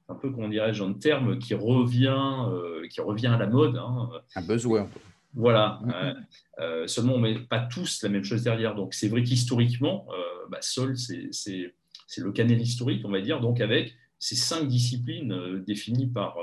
[0.09, 3.77] un peu, comment dirais-je, un terme qui revient, euh, qui revient à la mode.
[3.77, 4.09] Hein.
[4.35, 4.89] Un buzzword.
[5.33, 5.81] Voilà.
[5.93, 6.13] Euh,
[6.59, 8.75] euh, seulement, on ne met pas tous la même chose derrière.
[8.75, 10.07] Donc, c'est vrai qu'historiquement,
[10.49, 11.73] bah, Sol, c'est
[12.17, 16.37] le canal historique, on va dire, donc avec ces cinq disciplines définies par,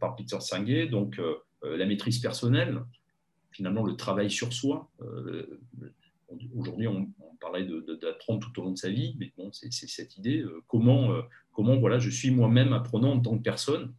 [0.00, 1.20] par Peter Senge, donc
[1.62, 2.80] la maîtrise personnelle,
[3.52, 4.90] finalement le travail sur soi.
[6.56, 7.66] Aujourd'hui, on, on, parlait
[8.00, 11.10] d'apprendre tout au long de sa vie, mais bon, c'est cette idée, comment
[11.60, 13.92] comment voilà, je suis moi-même apprenant en tant que personne.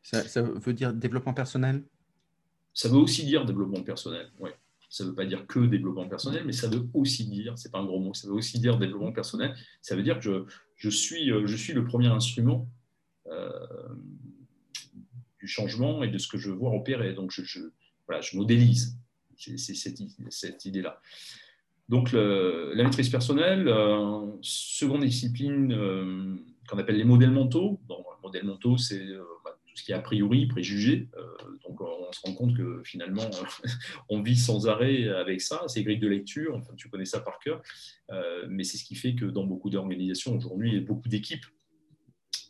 [0.00, 1.82] Ça, veut dire développement personnel?
[2.72, 4.50] Ça veut aussi dire développement personnel, oui.
[4.88, 7.80] Ça ne veut pas dire que développement personnel, mais ça veut aussi dire, c'est pas
[7.80, 9.56] un gros mot, ça veut aussi dire développement personnel.
[9.82, 10.44] Ça veut dire que je,
[10.76, 12.68] je suis, euh, je suis le premier instrument
[13.26, 13.50] euh,
[15.40, 17.12] du changement et de ce que je vois opérer.
[17.12, 17.58] Donc, je, je
[18.06, 18.96] voilà, je modélise.
[19.36, 21.00] C'est cette, cette idée-là.
[21.88, 27.80] Donc, la maîtrise personnelle, euh, seconde discipline, qu'on appelle les modèles mentaux.
[27.88, 31.08] Donc, modèles mentaux, c'est euh, bah, tout ce qui est a priori, préjugé.
[31.16, 31.26] Euh,
[31.66, 33.22] donc, on se rend compte que finalement,
[34.08, 35.62] on vit sans arrêt avec ça.
[35.66, 37.62] C'est grilles de lecture, enfin, tu connais ça par cœur.
[38.10, 41.46] Euh, mais c'est ce qui fait que dans beaucoup d'organisations aujourd'hui et beaucoup d'équipes,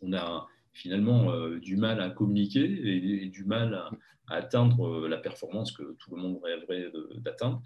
[0.02, 3.90] on a finalement du mal à communiquer et, du mal à,
[4.28, 7.60] atteindre la performance que tout le monde rêverait d'atteindre.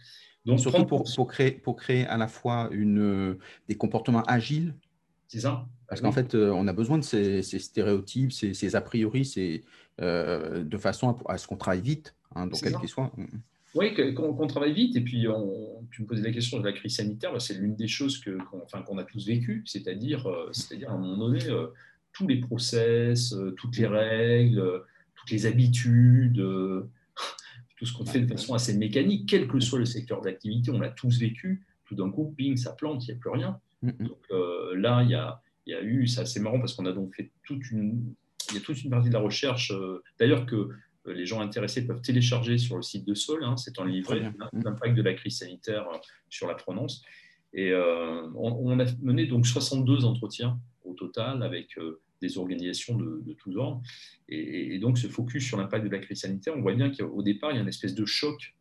[0.47, 4.75] Donc, Surtout pour, pour, créer, pour créer à la fois une, des comportements agiles
[5.29, 5.67] c'est ça?
[5.89, 9.63] Parce qu'en fait, euh, on a besoin de ces, stéréotypes, ces, a priori,
[10.01, 13.13] euh, de façon à, ce qu'on travaille vite, hein, donc quel qu'il soit.
[13.17, 13.41] Mm, mm.
[13.75, 14.95] Oui, qu'on travaille vite.
[14.97, 15.27] Et puis,
[15.91, 17.33] tu me posais la question de la crise sanitaire.
[17.33, 20.99] Bah, c'est l'une des choses qu'on enfin, a tous vécues, c'est-à-dire, euh, c'est-à-dire à un
[20.99, 21.41] moment donné,
[22.13, 24.85] tous les process, toutes les règles,
[25.17, 26.37] toutes les habitudes,
[27.77, 30.79] tout ce qu'on fait de façon assez mécanique, quel que soit le secteur d'activité, on
[30.79, 31.67] l'a tous vécu.
[31.87, 33.61] Tout d'un coup, ping, ça plante, il n'y a plus rien.
[33.85, 34.09] Mm, mm.
[34.09, 36.93] Donc euh, là, il y a, y a, eu, c'est assez marrant parce qu'on a
[36.93, 38.15] donc fait toute une,
[38.53, 41.87] y a toute une partie de la recherche, euh, d'ailleurs que euh, les gens intéressés
[41.87, 45.39] peuvent télécharger sur le site de Sol, hein, c'est en livret, l'impact de la crise
[45.39, 45.87] sanitaire
[46.31, 47.03] sur la prononce.
[47.57, 51.79] Et on, a mené donc 62 entretiens au total avec
[52.21, 53.81] des organisations de, tous ordres.
[54.29, 57.53] Et, donc, ce focus sur l'impact de la crise sanitaire, on voit bien qu'au départ,
[57.53, 58.57] il y a une espèce de choc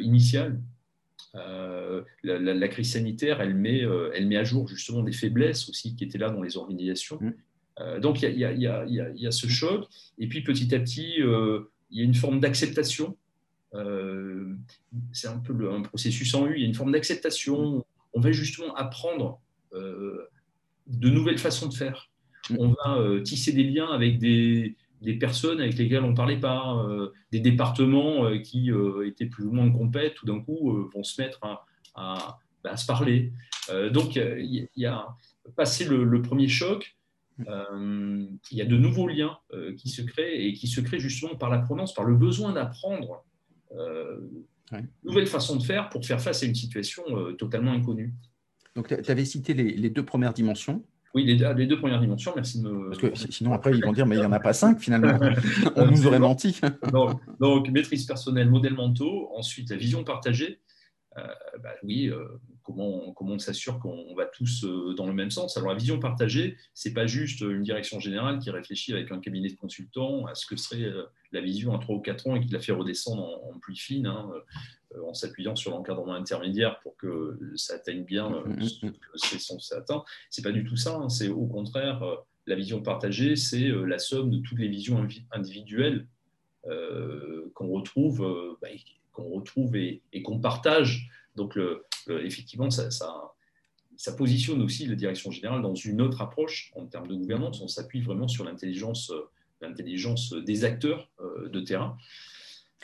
[0.00, 0.60] initial
[1.36, 5.96] euh, la, crise sanitaire, elle met, euh, elle met à jour justement des faiblesses aussi
[5.96, 7.18] qui étaient là dans les organisations.
[7.80, 9.86] Euh, donc il y, y, a ce choc,
[10.18, 13.16] et puis petit à petit, il y a une forme d'acceptation.
[15.12, 16.54] c'est un peu le, un processus en U.
[16.56, 17.84] Il y a une forme d'acceptation.
[18.12, 19.40] On va justement apprendre
[19.72, 22.10] de nouvelles façons de faire.
[22.50, 22.56] Mm.
[22.60, 26.86] On va tisser des liens avec des, des personnes avec lesquelles on ne parlait pas,
[27.32, 28.70] des départements qui
[29.04, 31.40] étaient plus ou moins compètes, tout d'un coup vont se mettre
[31.94, 33.32] à, bah, se parler.
[33.92, 35.08] donc, il y, a
[35.56, 36.96] passé le, premier choc,
[37.38, 39.38] il y a de nouveaux liens
[39.76, 43.24] qui se créent et qui se créent justement par l'apprenance, par le besoin d'apprendre.
[45.04, 48.14] Nouvelle façon de faire pour faire face à une situation totalement inconnue.
[48.74, 50.84] Donc, tu avais cité les, deux premières dimensions.
[51.14, 52.88] Oui, les, deux premières dimensions, merci de me.
[52.88, 55.18] Parce que sinon, après, ils vont dire, mais il n'y en a pas cinq finalement.
[55.76, 56.60] On nous aurait menti.
[57.38, 59.30] donc, maîtrise personnelle, modèles mentaux.
[59.36, 60.60] Ensuite, la vision partagée.
[61.16, 61.22] Euh,
[61.62, 62.24] bah oui, euh,
[62.64, 65.56] comment, comment on s'assure qu'on va tous euh, dans le même sens?
[65.56, 69.20] Alors, la vision partagée, ce n'est pas juste une direction générale qui réfléchit avec un
[69.20, 70.90] cabinet de consultants à ce que serait
[71.30, 74.06] la vision à 3 ou 4 ans et qui la fait redescendre en, plus fine,
[74.06, 74.28] hein,
[75.02, 78.92] en s'appuyant sur l'encadrement intermédiaire pour que ça atteigne bien mm, mm, ce mm.
[78.92, 80.04] que c'est censé atteindre.
[80.30, 81.08] Ce n'est pas du tout ça, hein.
[81.08, 82.02] c'est au contraire,
[82.46, 86.06] la vision partagée, c'est la somme de toutes les visions individuelles
[86.62, 88.68] qu'on retrouve, bah,
[89.12, 91.08] qu'on retrouve et, qu'on partage.
[91.36, 96.86] Donc, le, effectivement, ça, ça, positionne aussi la direction générale dans une autre approche en
[96.86, 97.60] termes de gouvernance.
[97.60, 99.10] On s'appuie vraiment sur l'intelligence,
[99.60, 101.96] l'intelligence des acteurs euh, de terrain.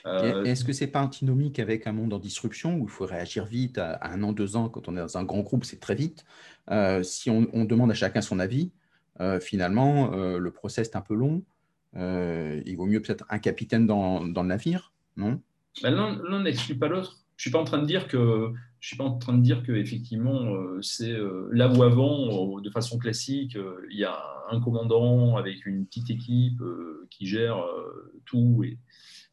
[0.07, 3.45] Euh, est-ce que c'est pas antinomique avec un monde en disruption où il faut réagir
[3.45, 5.95] vite à, un an, deux ans Quand on est dans un grand groupe, c'est très
[5.95, 6.25] vite.
[6.71, 8.71] Euh, si on, demande à chacun son avis,
[9.41, 11.43] finalement, le process est un peu long.
[11.95, 15.41] il vaut mieux peut-être un capitaine dans, dans le navire, non?
[15.83, 17.19] Ben, L'un n'exclut pas l'autre.
[17.37, 19.63] Je suis pas en train de dire que je suis pas en train de dire
[19.63, 23.57] que effectivement euh, c'est euh, là où avant, euh, de façon classique,
[23.91, 24.19] il y a
[24.51, 26.63] un commandant avec une petite équipe
[27.09, 27.65] qui gère
[28.25, 28.79] tout et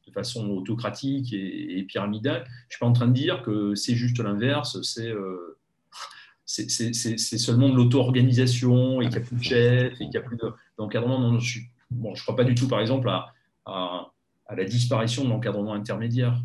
[0.08, 2.46] de façon autocratique et, pyramidale.
[2.70, 4.82] Je suis pas en train de dire que c'est juste l'inverse.
[4.82, 5.14] C'est
[6.46, 10.22] c'est seulement de l'auto-organisation et qu'il n'y a plus de chef et qu'il n'y a
[10.22, 10.38] plus
[10.78, 11.20] d'encadrement.
[11.20, 13.34] non, je ne bon, crois pas du tout, par exemple, à,
[13.66, 14.12] à
[14.48, 16.42] à la disparition de l'encadrement intermédiaire.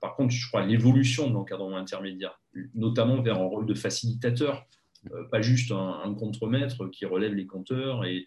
[0.00, 2.40] Par contre, je crois à l'évolution de l'encadrement intermédiaire,
[2.74, 4.66] notamment vers un rôle de facilitateur,
[5.12, 8.26] euh, pas juste un, contremaître qui relève les compteurs et,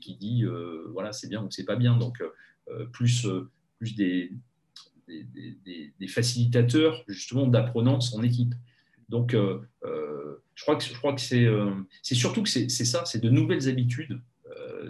[0.00, 1.96] qui dit euh, voilà, c'est bien ou c'est pas bien.
[1.96, 2.22] Donc,
[2.70, 3.26] euh, plus,
[3.80, 4.30] plus des,
[6.06, 8.54] facilitateurs justement d'apprenance en équipe.
[9.08, 13.68] Donc, je crois que, je crois que c'est surtout que c'est ça, c'est de nouvelles
[13.68, 14.20] habitudes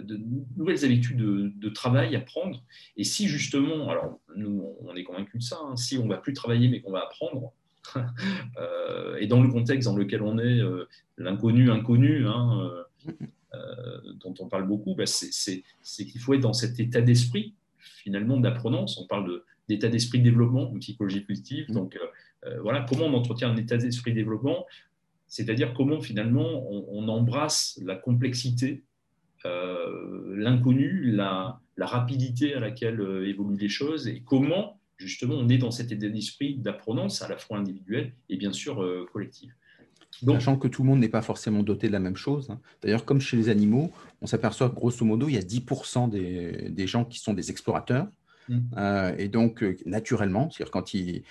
[0.03, 0.19] de
[0.57, 2.63] nouvelles habitudes de, travail à prendre.
[2.97, 6.33] Et si justement, alors nous, on est convaincus de ça, hein, si on va plus
[6.33, 7.53] travailler mais qu'on va apprendre,
[8.57, 12.71] euh, et dans le contexte dans lequel on est, euh, l'inconnu inconnu, hein,
[13.53, 18.37] euh, dont on parle beaucoup, bah, c'est qu'il faut être dans cet état d'esprit finalement
[18.37, 18.97] d'apprenance.
[18.97, 21.65] On parle d'état d'esprit de développement, en psychologie positive.
[21.69, 21.73] Mm.
[21.73, 21.99] Donc
[22.61, 24.65] voilà, comment on entretient un état d'esprit de développement
[25.27, 28.83] c'est-à-dire comment finalement on embrasse la complexité
[29.45, 35.57] euh, l'inconnu, la, rapidité à laquelle euh, évoluent les choses et comment justement on est
[35.57, 39.51] dans cet état d'esprit d'apprenance à la fois individuelle et bien sûr euh, collective.
[40.23, 42.49] Donc, Sachant que tout le monde n'est pas forcément doté de la même chose.
[42.49, 42.59] Hein.
[42.81, 46.87] D'ailleurs, comme chez les animaux, on s'aperçoit grosso modo, il y a 10% des, des,
[46.87, 48.07] gens qui sont des explorateurs,
[48.51, 48.59] Mm.
[48.77, 51.23] Euh, et donc, euh, naturellement, c'est-à-dire quand ils,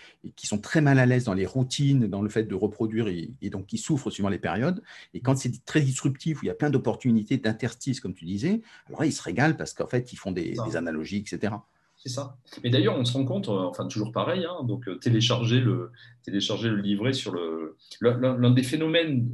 [0.42, 3.66] sont très mal à l'aise dans les routines, dans le fait de reproduire, et, donc
[3.66, 4.82] qui souffrent suivant les périodes.
[5.14, 8.62] Et quand c'est très disruptif, où il y a plein d'opportunités d'interstices, comme tu disais,
[8.88, 11.54] alors ils se régalent parce qu'en fait, ils font des, analogies, etc.
[12.02, 12.38] C'est ça.
[12.64, 16.68] Mais d'ailleurs, on se rend compte, euh, enfin toujours pareil, hein, donc télécharger, le, télécharger
[16.68, 17.76] le livret sur le.
[18.00, 19.30] L'un des phénomènes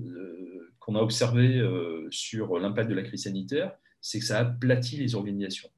[0.81, 1.65] qu'on a observé
[2.11, 5.69] sur l'impact de la crise sanitaire, c'est que ça aplatit les organisations.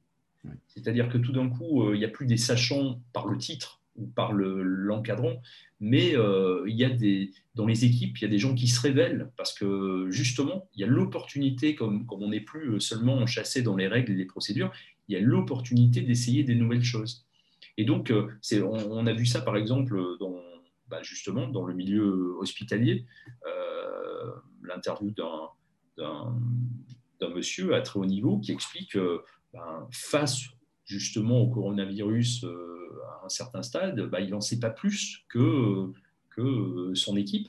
[0.67, 3.81] C'est-à-dire que tout d'un coup, euh, il n'y a plus des sachants par le titre
[3.95, 5.41] ou par l'encadrement,
[5.81, 8.67] mais euh, il y a des, dans les équipes, il y a des gens qui
[8.67, 13.25] se révèlent parce que justement, il y a l'opportunité, comme, comme on n'est plus seulement
[13.25, 14.71] chassé dans les règles et les procédures,
[15.09, 17.25] il y a l'opportunité d'essayer des nouvelles choses.
[17.77, 20.39] Et donc, euh, on, on, a vu ça par exemple dans,
[20.87, 23.05] bah, justement dans le milieu hospitalier,
[24.61, 25.11] l'interview
[25.99, 28.95] d'un monsieur à très haut niveau qui explique
[29.53, 30.49] ben, face
[30.89, 35.91] justement au coronavirus euh, à un certain stade, ben, il n'en sait pas plus que,
[36.31, 37.47] que son équipe.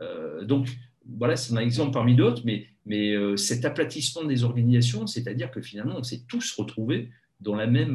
[0.00, 0.68] Euh, donc,
[1.04, 5.62] voilà, c'est un exemple parmi d'autres, mais, mais euh, cet aplatissement des organisations, c'est-à-dire que
[5.62, 7.94] finalement, on s'est tous retrouvés dans la, même,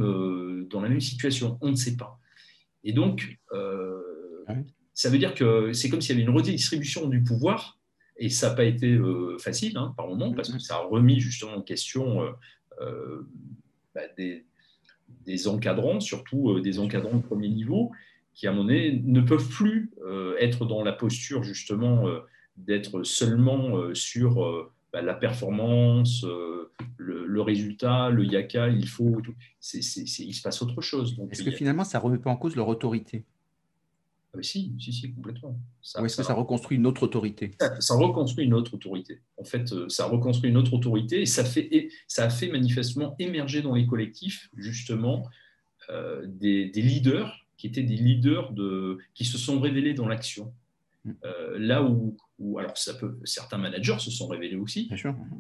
[0.70, 1.58] dans la même situation.
[1.60, 2.18] On ne sait pas.
[2.86, 3.38] Et donc,
[4.94, 7.78] ça veut dire que c'est comme s'il y avait une redistribution du pouvoir,
[8.16, 8.98] et ça n'a pas été
[9.40, 12.22] facile hein, par moment, parce que ça a remis justement en question
[12.82, 13.28] euh,
[13.94, 17.92] bah, des, encadrants, surtout euh, des encadrants de premier niveau,
[18.34, 22.06] qui, à mon avis, ne peuvent plus euh, être dans la posture, justement,
[22.58, 26.24] d'être seulement sur bah, la performance,
[26.98, 29.22] le, résultat, le yaka, il faut,
[29.74, 31.18] il se passe autre chose.
[31.32, 33.26] Est-ce que finalement, ça ne remet pas en cause leur autorité?
[34.36, 35.60] Ah, si, si, si, complètement.
[36.00, 37.52] Ou est-ce que ça reconstruit une autre autorité?
[37.80, 39.22] Ça, reconstruit une autre autorité.
[39.38, 42.48] En fait, euh, ça reconstruit une autre autorité et ça, fait, et ça a fait
[42.48, 45.30] manifestement émerger dans les collectifs, justement,
[45.90, 50.52] euh, des, leaders qui étaient des leaders de, qui se sont révélés dans l'action.
[51.06, 51.12] Mm.
[51.26, 52.18] Euh, là où,
[52.58, 54.90] alors ça peut, certains managers se sont révélés aussi,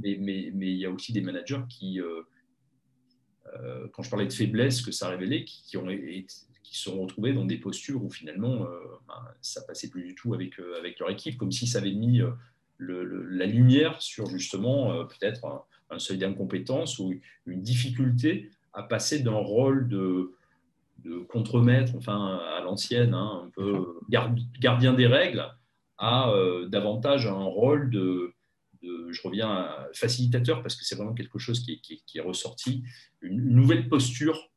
[0.02, 1.99] Mais, mais, mais, il y a aussi des managers qui,
[3.91, 6.26] quand je parlais de faiblesse que ça a révélé, qui, qui ont été
[6.73, 10.15] qui se sont retrouvés dans des postures où finalement euh, ben, ça passait plus du
[10.15, 12.32] tout avec, euh, avec leur équipe, comme si ça avait mis euh,
[12.80, 15.45] la lumière sur justement peut-être
[15.91, 17.13] un, seuil d'incompétence ou
[17.45, 20.34] une difficulté à passer d'un rôle de,
[20.99, 23.99] de contremaître, enfin à l'ancienne, hein, un peu
[24.60, 25.45] gardien des règles,
[25.97, 26.34] à
[26.69, 28.34] davantage un rôle de,
[28.82, 32.84] je reviens à facilitateur parce que c'est vraiment quelque chose qui est, qui est, ressorti,
[33.21, 34.49] une, nouvelle posture,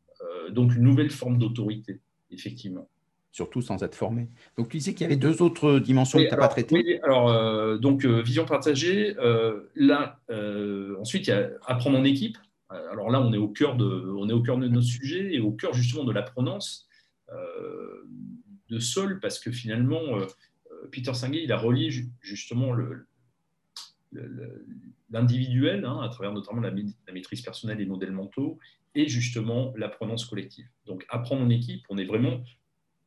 [0.51, 2.89] donc une nouvelle forme d'autorité effectivement.
[3.33, 4.29] Surtout sans être formé.
[4.57, 6.75] Donc, tu disais qu'il y avait deux autres dimensions que tu n'as pas traitées.
[6.75, 9.15] Oui, alors, euh, donc, euh, vision partagée.
[9.19, 10.21] Euh, là,
[10.99, 12.39] ensuite, il y a apprendre en équipe.
[12.69, 15.41] Alors là, on est au cœur de, on est au cœur de notre sujet et
[15.41, 16.89] au cœur justement de l'apprenance
[18.69, 20.01] de Sol, parce que finalement,
[20.91, 22.73] Peter Singer, il a relié justement
[25.11, 28.59] l'individuel, hein, à travers notamment la, la, maîtrise personnelle et modèles mentaux,
[28.97, 30.67] et justement l'apprenance collective.
[30.87, 32.43] Donc apprendre en équipe, on est vraiment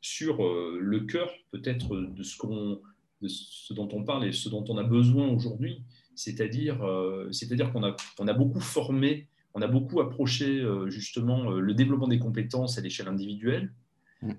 [0.01, 2.81] sur euh, le cœur peut-être de ce, qu'on,
[3.21, 5.83] de ce dont on parle et ce dont on a besoin aujourd'hui.
[6.15, 11.49] C'est-à-dire, euh, c'est-à-dire qu'on a, on a beaucoup formé, on a beaucoup approché euh, justement
[11.51, 13.73] le développement des compétences à l'échelle individuelle.
[14.21, 14.33] Mm.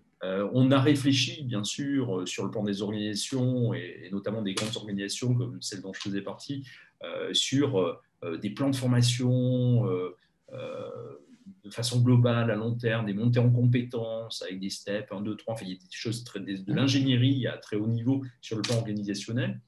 [0.53, 4.77] on a réfléchi, bien sûr, sur le plan des organisations et, et, notamment des grandes
[4.77, 6.67] organisations comme celle dont je faisais partie,
[7.33, 7.99] sur
[8.43, 9.87] des plans de formation
[11.65, 15.37] de façon globale, à long terme, des montées en compétences avec des steps, 1, 2,
[15.37, 16.75] 3, enfin, il y a des choses très, de, mmh.
[16.75, 19.61] l'ingénierie à très haut niveau sur le plan organisationnel.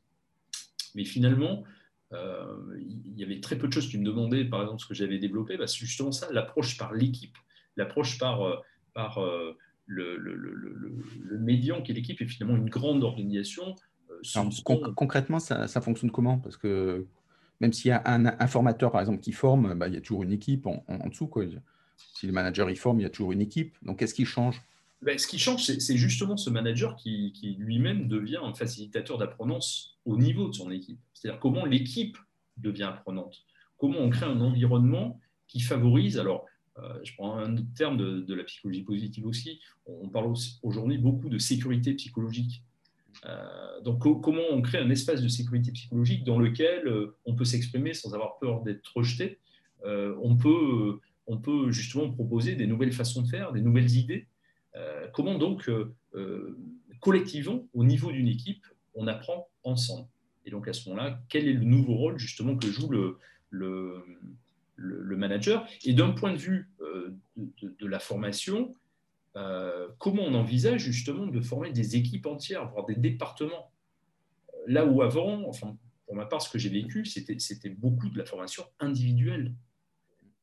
[0.95, 1.69] Mais finalement, euh,
[2.15, 3.89] il y avait très peu de choses.
[3.89, 6.93] Tu me demandais, par exemple, ce que j'avais développé, bah, c'est justement ça, l'approche par
[6.93, 7.37] l'équipe,
[7.77, 8.57] l'approche par, euh,
[8.95, 13.75] par euh, le, le, le, le, médian qui est l'équipe, et finalement une grande organisation.
[14.95, 16.39] concrètement, ça, ça, fonctionne comment?
[16.39, 17.07] Parce que
[17.61, 20.23] même s'il y a un, formateur, par exemple, qui forme, bah, il y a toujours
[20.23, 21.29] une équipe en, en dessous.
[21.29, 21.45] Quoi.
[21.97, 23.77] Si le manager y forme, il y a toujours une équipe.
[23.83, 24.63] Donc, qu'est-ce qui change?
[25.03, 30.17] Ben, Ce qui change, c'est justement ce manager qui, lui-même devient un facilitateur d'apprenance au
[30.17, 31.01] niveau de son équipe.
[31.15, 32.17] C'est-à-dire comment l'équipe
[32.57, 33.37] devient apprenante.
[33.79, 36.19] Comment on crée un environnement qui favorise.
[36.19, 36.47] Alors,
[36.79, 39.61] euh, je prends un autre terme de, la psychologie positive aussi.
[39.87, 42.63] On, parle aujourd'hui beaucoup de sécurité psychologique.
[43.27, 47.45] Euh, donc, comment on crée un espace de sécurité psychologique dans lequel euh, on peut
[47.45, 49.39] s'exprimer sans avoir peur d'être rejeté.
[49.85, 54.27] on peut on peut justement proposer des nouvelles façons de faire, des nouvelles idées.
[54.77, 56.59] Euh, comment donc, euh, euh,
[57.01, 60.09] collectivement, au niveau d'une équipe, on apprend ensemble?
[60.45, 63.19] Et donc à ce moment-là, quel est le nouveau rôle justement que joue le,
[63.51, 65.67] le, manager?
[65.85, 66.71] Et d'un point de vue
[67.37, 68.75] de, la formation,
[69.99, 73.71] comment on envisage justement de former des équipes entières, voire des départements?
[74.67, 78.25] Là où avant, enfin, pour ma part, ce que j'ai vécu, c'était beaucoup de la
[78.25, 79.55] formation individuelle.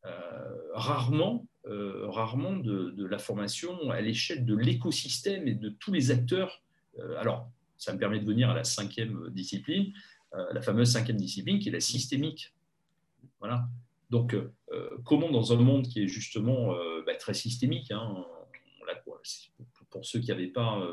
[0.05, 6.09] Euh, rarement, euh, rarement de, la formation à l'échelle de l'écosystème et de tous les
[6.11, 6.61] acteurs.
[6.99, 9.93] Euh, alors, ça me permet de venir à la cinquième discipline,
[10.51, 12.53] la fameuse cinquième discipline qui est la systémique.
[13.39, 13.67] Voilà.
[14.09, 14.35] Donc,
[15.05, 18.25] comment dans un monde qui est justement bah, très systémique, hein,
[19.89, 20.85] pour ceux qui n'avaient pas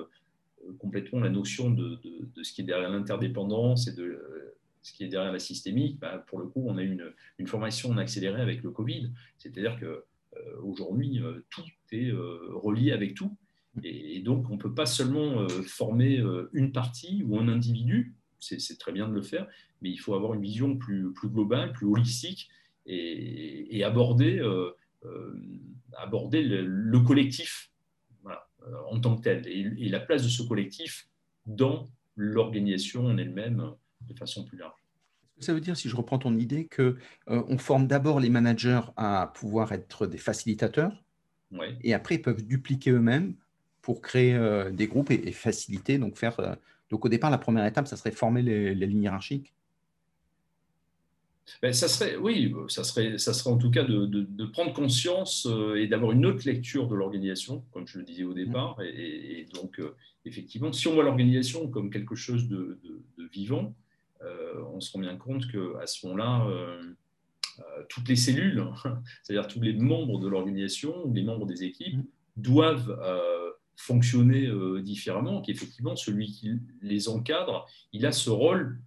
[0.79, 4.16] complètement la notion de, de, ce qui est derrière l'interdépendance et de
[4.87, 6.97] ce qui est derrière la systémique, bah, pour le coup, on a eu
[7.39, 9.11] une, formation en accéléré avec le Covid.
[9.37, 13.37] C'est-à-dire qu'aujourd'hui, euh, euh, tout est euh, relié avec tout.
[13.83, 16.23] Et, donc, on ne peut pas seulement former
[16.55, 19.47] une partie ou un individu, c'est très bien de le faire,
[19.83, 22.49] mais il faut avoir une vision plus, globale, plus holistique
[22.87, 24.41] et, aborder,
[25.99, 27.71] aborder le, collectif
[28.89, 31.11] en tant que tel et, et, la place de ce collectif
[31.45, 33.75] dans l'organisation en elle-même
[34.09, 34.87] de façon plus large.
[35.39, 36.95] Ça veut dire, si je reprends ton idée, qu'on
[37.29, 41.05] euh, on forme d'abord les managers à pouvoir être des facilitateurs,
[41.83, 43.35] et après ils peuvent dupliquer eux-mêmes
[43.83, 46.41] pour créer euh, des groupes et, faciliter, donc faire.
[46.41, 46.55] Euh,
[46.91, 49.53] donc au départ, la première étape, ça serait former les, lignes hiérarchiques?
[51.63, 55.47] Ben, ça serait, oui, ça serait, ça serait en tout cas de, prendre conscience
[55.77, 58.81] et d'avoir une autre lecture de l'organisation, comme je le disais au départ.
[58.83, 59.81] Et, donc,
[60.25, 62.81] effectivement, si on voit l'organisation comme quelque chose de,
[63.33, 63.75] vivant,
[64.23, 66.47] on se rend bien compte qu'à ce moment-là,
[67.89, 68.65] toutes les cellules,
[69.23, 72.01] c'est-à-dire tous les membres de l'organisation, les membres des équipes,
[72.37, 72.99] doivent
[73.77, 74.51] fonctionner
[74.83, 76.53] différemment, qu'effectivement, celui qui
[76.83, 78.79] les encadre, il a ce rôle,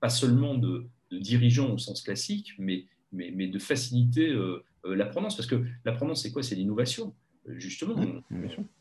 [0.00, 4.34] pas seulement de, de, dirigeant au sens classique, mais, mais, mais de faciliter
[4.84, 5.36] l'apprenance.
[5.36, 6.42] Parce que l'apprenance, c'est quoi?
[6.42, 7.14] C'est l'innovation
[7.56, 7.96] justement,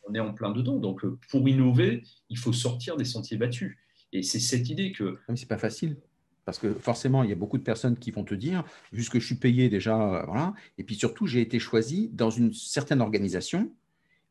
[0.07, 0.77] on, est en plein dedans.
[0.77, 3.77] Donc, euh, pour innover, il faut sortir des sentiers battus.
[4.13, 5.17] Et c'est cette idée que.
[5.27, 5.97] Mais c'est pas facile.
[6.45, 9.19] Parce que forcément, il y a beaucoup de personnes qui vont te dire, vu que
[9.19, 10.53] je suis payé déjà, euh, voilà.
[10.77, 13.71] Et puis surtout, j'ai été choisi dans une certaine organisation.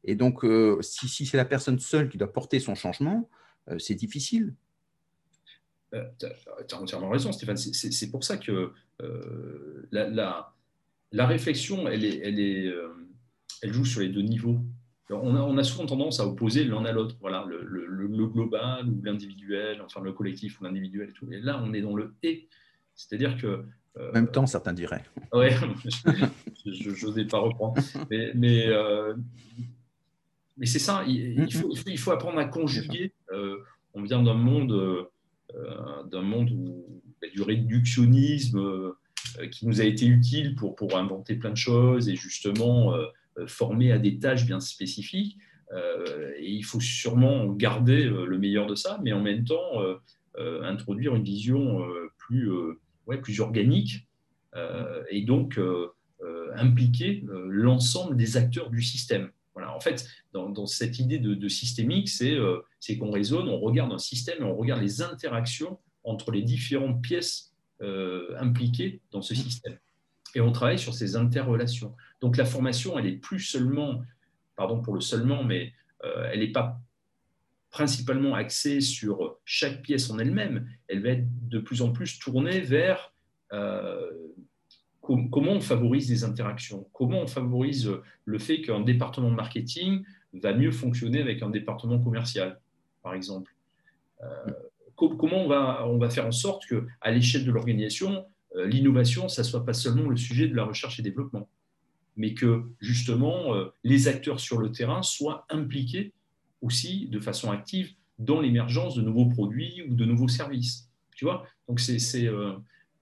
[0.04, 3.28] Et donc, euh, si, c'est la personne seule qui doit porter son changement,
[3.78, 4.54] c'est difficile.
[5.92, 7.56] tu as, entièrement raison, Stéphane.
[7.56, 8.72] C'est pour ça que
[9.92, 10.52] la, la,
[11.12, 12.72] la, réflexion, elle est, elle est
[13.62, 14.60] elle joue sur les deux niveaux.
[15.12, 20.00] On, a, souvent tendance à opposer l'un à l'autre, voilà, le, global ou l'individuel, enfin
[20.00, 21.30] le collectif ou l'individuel et tout.
[21.32, 22.48] Et là, on est dans le et.
[22.94, 23.64] C'est-à-dire que.
[23.96, 25.04] Euh, en même temps, certains diraient.
[25.32, 25.46] Oui,
[26.66, 27.80] je n'osais pas reprendre.
[28.10, 29.14] Mais, mais, euh,
[30.62, 31.52] c'est ça, il,
[31.98, 33.12] faut, apprendre à conjuguer.
[33.32, 33.58] Euh,
[33.94, 35.08] on vient d'un monde,
[36.10, 38.92] d'un monde où il y a du réductionnisme
[39.50, 42.94] qui nous a été utile pour, pour inventer plein de choses et justement
[43.46, 45.38] formés à des tâches bien spécifiques.
[45.72, 49.80] Euh, et il faut sûrement garder euh, le meilleur de ça, mais en même temps
[50.34, 51.84] introduire une vision
[52.16, 52.50] plus,
[53.06, 54.08] ouais, plus organique
[55.10, 55.60] et donc
[56.54, 59.30] impliquer l'ensemble des acteurs du système.
[59.52, 59.76] Voilà.
[59.76, 64.44] En fait, dans, cette idée de, systémique, c'est qu'on raisonne, on regarde un système et
[64.44, 67.52] on regarde les interactions entre les différentes pièces
[68.38, 69.76] impliquées dans ce système.
[70.34, 71.94] Et on travaille sur ces interrelations.
[72.20, 74.02] Donc la formation, elle est plus seulement,
[74.56, 75.72] pardon pour le seulement, mais
[76.04, 76.80] euh, elle n'est pas
[77.70, 80.68] principalement axée sur chaque pièce en elle-même.
[80.88, 83.12] Elle va être de plus en plus tournée vers
[83.52, 84.10] euh,
[85.00, 87.90] comment on favorise les interactions, comment on favorise
[88.24, 92.60] le fait qu'un département de marketing va mieux fonctionner avec un département commercial,
[93.02, 93.54] par exemple.
[94.22, 94.52] Euh,
[94.96, 98.24] comment on va, on va faire en sorte qu'à l'échelle de l'organisation,
[98.57, 101.48] l'innovation, ça ne soit pas seulement le sujet de la recherche et développement
[102.16, 106.12] mais que justement euh, les acteurs sur le terrain soient impliqués
[106.61, 110.88] aussi de façon active dans l'émergence de nouveaux produits ou de nouveaux services.
[111.16, 111.46] Tu vois?
[111.68, 112.53] Donc c'est euh,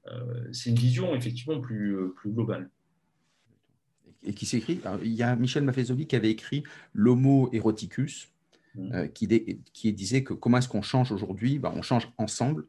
[0.07, 2.71] euh, une vision effectivement plus, plus globale.
[4.23, 8.29] Et qui s'écrit, il y a Michel Maffezoli qui avait écrit L'Homo eroticus,
[8.75, 9.09] mmh.
[9.15, 9.29] qui,
[9.73, 11.59] qui, disait que comment est-ce qu'on change aujourd'hui?
[11.59, 12.67] Ben, On change ensemble,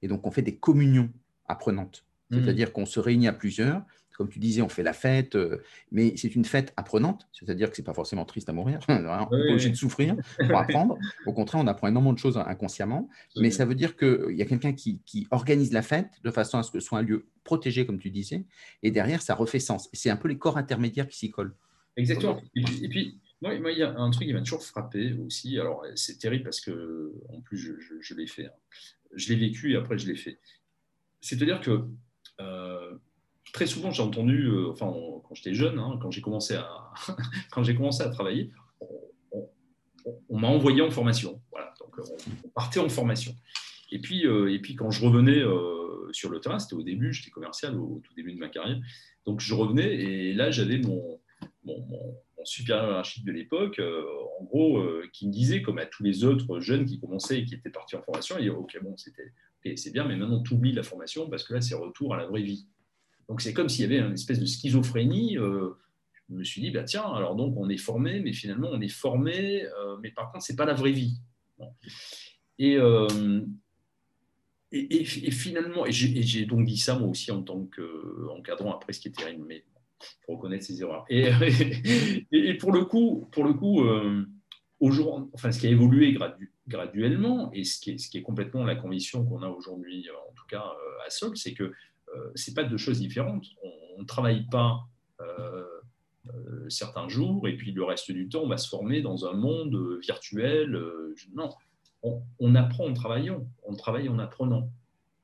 [0.00, 1.10] et donc on fait des communions
[1.46, 2.06] apprenantes.
[2.30, 2.42] Mmh.
[2.42, 3.82] C'est-à-dire qu'on se réunit à plusieurs,
[4.16, 7.76] comme tu disais, on fait la fête, euh, mais c'est une fête apprenante, c'est-à-dire que
[7.76, 10.96] ce n'est pas forcément triste à mourir, on n'est pas obligé de souffrir pour apprendre.
[11.26, 14.46] Au contraire, on apprend énormément de choses inconsciemment, mais ça veut dire qu'il y a
[14.46, 15.00] quelqu'un qui,
[15.30, 18.10] organise la fête de façon à ce que ce soit un lieu protégé, comme tu
[18.10, 18.44] disais,
[18.82, 19.88] et derrière, ça refait sens.
[19.92, 21.54] C'est un peu les corps intermédiaires qui s'y collent.
[21.96, 22.40] Exactement.
[22.54, 25.58] Et puis, moi, il y a un truc qui m'a toujours frappé aussi.
[25.58, 27.58] Alors, c'est terrible parce que, en plus,
[28.00, 28.46] je, l'ai fait.
[28.46, 28.52] Hein.
[29.14, 30.38] Je l'ai vécu et après, je l'ai fait.
[31.20, 31.88] C'est-à-dire que euh,
[33.54, 34.92] très souvent, j'ai entendu, euh, enfin,
[35.26, 36.92] quand j'étais jeune, hein, quand j'ai commencé à,
[37.76, 38.50] commencé à travailler,
[40.28, 41.40] on, m'a envoyé en formation.
[41.50, 41.96] Voilà, donc
[42.44, 43.34] on, partait en formation.
[43.90, 47.12] Et puis, euh, et puis quand je revenais euh, sur le terrain, c'était au début,
[47.12, 48.78] j'étais commercial au, tout début de ma carrière,
[49.24, 51.20] donc je revenais et là j'avais mon,
[51.64, 51.86] mon,
[52.44, 53.80] supérieur hiérarchique de l'époque,
[54.38, 57.54] en gros, qui me disait, comme à tous les autres jeunes qui commençaient et qui
[57.54, 59.32] étaient partis en formation, il dit, ok, bon, c'était,
[59.76, 62.26] c'est bien, mais maintenant tu oublies la formation parce que là c'est retour à la
[62.26, 62.66] vraie vie.
[63.28, 65.38] Donc c'est comme s'il y avait une espèce de schizophrénie.
[65.38, 65.70] Euh,
[66.28, 68.88] je me suis dit, bah, tiens, alors donc on est formé, mais finalement on est
[68.88, 71.18] formé, euh, mais par contre, ce n'est pas la vraie vie.
[72.60, 73.40] Euh,
[74.72, 79.00] et, et, finalement, et j'ai donc dit ça moi aussi en tant qu'encadrant, après ce
[79.00, 79.64] qui est terrible, mais
[80.24, 81.04] pour reconnaître ses erreurs.
[81.08, 83.82] Et, pour le coup, pour le coup
[84.80, 86.08] aujourd'hui, enfin, ce qui a évolué
[86.68, 90.32] graduellement, et ce qui, est, ce qui est complètement la conviction qu'on a aujourd'hui, en
[90.34, 90.64] tout cas
[91.04, 91.72] à Sol, c'est que
[92.14, 93.46] euh, c'est pas deux choses différentes.
[93.96, 94.80] On ne travaille pas
[95.20, 95.64] euh,
[96.28, 99.34] euh, certains jours et puis le reste du temps, on va se former dans un
[99.34, 100.78] monde virtuel.
[101.34, 101.50] non,
[102.02, 104.70] on, apprend en travaillant, on travaille en apprenant.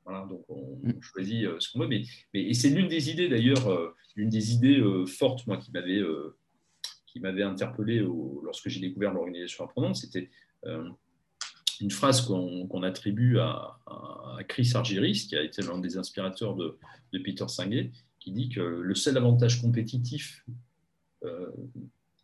[0.05, 1.01] Voilà, donc on, mm.
[1.01, 1.87] choisit ce qu'on veut.
[1.87, 6.01] Mais, mais et c'est l'une des idées d'ailleurs, l'une des idées fortes moi qui m'avait
[7.05, 8.05] qui m'avait interpellé
[8.43, 10.29] lorsque j'ai découvert l'organisation apprenante, c'était
[11.81, 13.77] une phrase qu'on attribue à,
[14.47, 16.77] Chris Argyris, qui a été l'un des inspirateurs de,
[17.23, 20.45] Peter Senge, qui dit que le seul avantage compétitif
[21.23, 21.51] euh,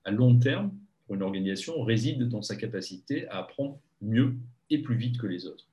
[0.03, 0.71] à long terme
[1.05, 4.35] pour une organisation réside dans sa capacité à apprendre mieux
[4.69, 5.67] et plus vite que les autres.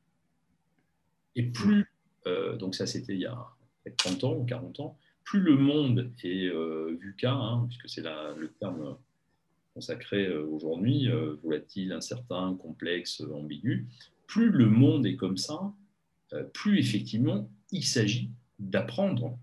[1.36, 1.86] Et plus,
[2.58, 3.46] donc ça c'était il y a
[3.96, 8.52] 30 ans ou 40 ans, plus le monde est vu qu'à, hein, puisque c'est le
[8.60, 8.96] terme
[9.74, 11.08] consacré aujourd'hui,
[11.42, 13.86] volatile, incertain, complexe, ambigu,
[14.26, 15.72] plus le monde est comme ça,
[16.52, 19.36] plus effectivement il s'agit d'apprendre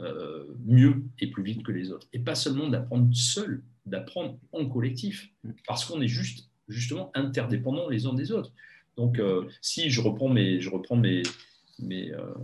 [0.00, 2.08] euh, mieux et plus vite que les autres.
[2.12, 5.30] Et pas seulement d'apprendre seul, d'apprendre en collectif,
[5.66, 8.52] parce qu'on est juste, justement interdépendants les uns des autres.
[8.96, 11.22] Donc, euh, si je reprends mes, je reprends mes,
[11.82, 12.34] euh,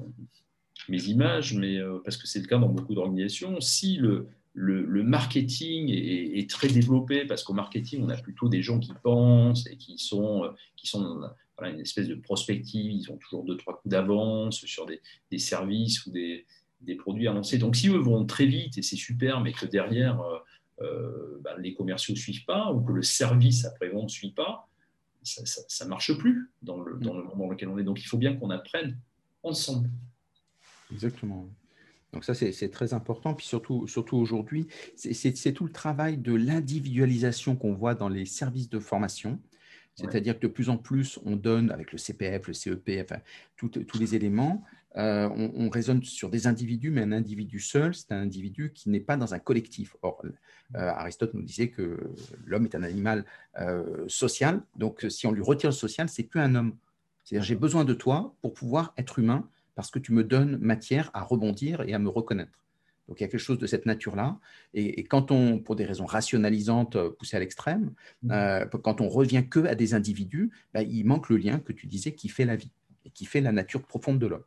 [0.88, 4.28] mes images, mais, parce que c'est le cas dans beaucoup d'organisations, si le,
[4.58, 9.66] le, marketing est, très développé, parce qu'au marketing, on a plutôt des gens qui pensent
[9.66, 11.20] et qui sont, qui sont
[11.58, 15.00] voilà, une espèce de prospective, ils ont toujours deux, trois coups d'avance sur des,
[15.30, 16.46] des, services ou des,
[16.80, 17.58] des produits annoncés.
[17.58, 20.38] Donc, si eux vont très vite et c'est super, mais que derrière, euh,
[20.80, 24.68] euh, bah, les commerciaux ne suivent pas ou que le service après-vente ne suit pas,
[25.22, 27.84] ça ne marche plus dans le, dans le monde dans lequel on est.
[27.84, 28.96] Donc, il faut bien qu'on apprenne
[29.42, 29.90] ensemble.
[30.92, 31.48] Exactement.
[32.16, 33.34] Donc ça, c'est très important.
[33.34, 38.70] Puis surtout, surtout aujourd'hui, c'est tout le travail de l'individualisation qu'on voit dans les services
[38.70, 39.38] de formation.
[39.94, 43.20] C'est-à-dire que de plus en plus, on donne avec le CPF, le CEP, enfin,
[43.56, 44.64] tous les éléments,
[44.96, 49.00] euh, on, raisonne sur des individus, mais un individu seul, c'est un individu qui n'est
[49.00, 49.94] pas dans un collectif.
[50.00, 52.00] Or, euh, Aristote nous disait que
[52.46, 53.26] l'homme est un animal
[53.60, 56.76] euh, social, donc si on lui retire le social, c'est plus un homme.
[57.24, 59.46] C'est-à-dire, j'ai besoin de toi pour pouvoir être humain,
[59.76, 62.64] parce que tu me donnes matière à rebondir et à me reconnaître.
[63.06, 64.40] Donc il y a quelque chose de cette nature-là.
[64.74, 67.92] Et, quand on, pour des raisons rationalisantes poussées à l'extrême,
[68.24, 68.64] mmh.
[68.82, 72.14] quand on revient que à des individus, bah, il manque le lien que tu disais
[72.14, 72.72] qui fait la vie
[73.04, 74.42] et qui fait la nature profonde de l'homme.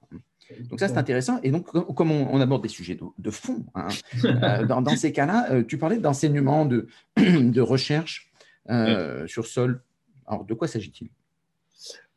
[0.70, 1.40] Donc ça, c'est intéressant.
[1.44, 3.88] Et donc, comme on, aborde des sujets de, fond, hein,
[4.26, 8.32] euh, dans, ces cas-là, euh, tu parlais d'enseignement, de, de recherche
[8.70, 9.84] euh, sur sol.
[10.26, 11.10] Alors, de quoi s'agit-il?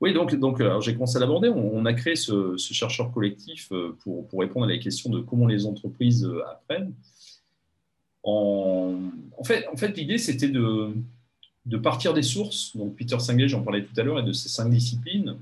[0.00, 1.48] Oui, donc, donc j'ai commencé à l'aborder.
[1.48, 5.66] On, a créé ce, chercheur collectif pour, pour, répondre à la question de comment les
[5.66, 6.92] entreprises apprennent.
[8.24, 8.98] En,
[9.38, 10.92] en fait, en fait l'idée, c'était de,
[11.66, 12.76] de partir des sources.
[12.76, 15.36] Donc, Peter Senge, j'en parlais tout à l'heure, et de ces cinq disciplines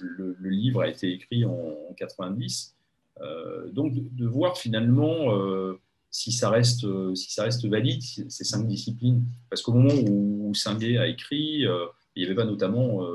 [0.00, 2.74] le, livre a été écrit en, 90.
[3.20, 5.78] Euh, donc, de, voir finalement euh,
[6.10, 9.24] si, ça reste, si ça reste valide, ces cinq disciplines.
[9.48, 11.86] Parce qu'au moment où Singuet a écrit, euh,
[12.16, 13.06] il n'y avait pas notamment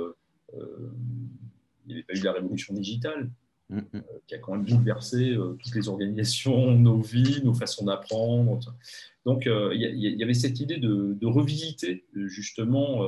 [0.54, 3.30] il n'y avait pas eu la révolution digitale,
[3.72, 4.04] mm-hmm.
[4.28, 8.60] qui a quand même bouleversé toutes les organisations, nos vies, nos façons d'apprendre.
[9.26, 13.04] Donc, il y, avait cette idée de, de revisiter justement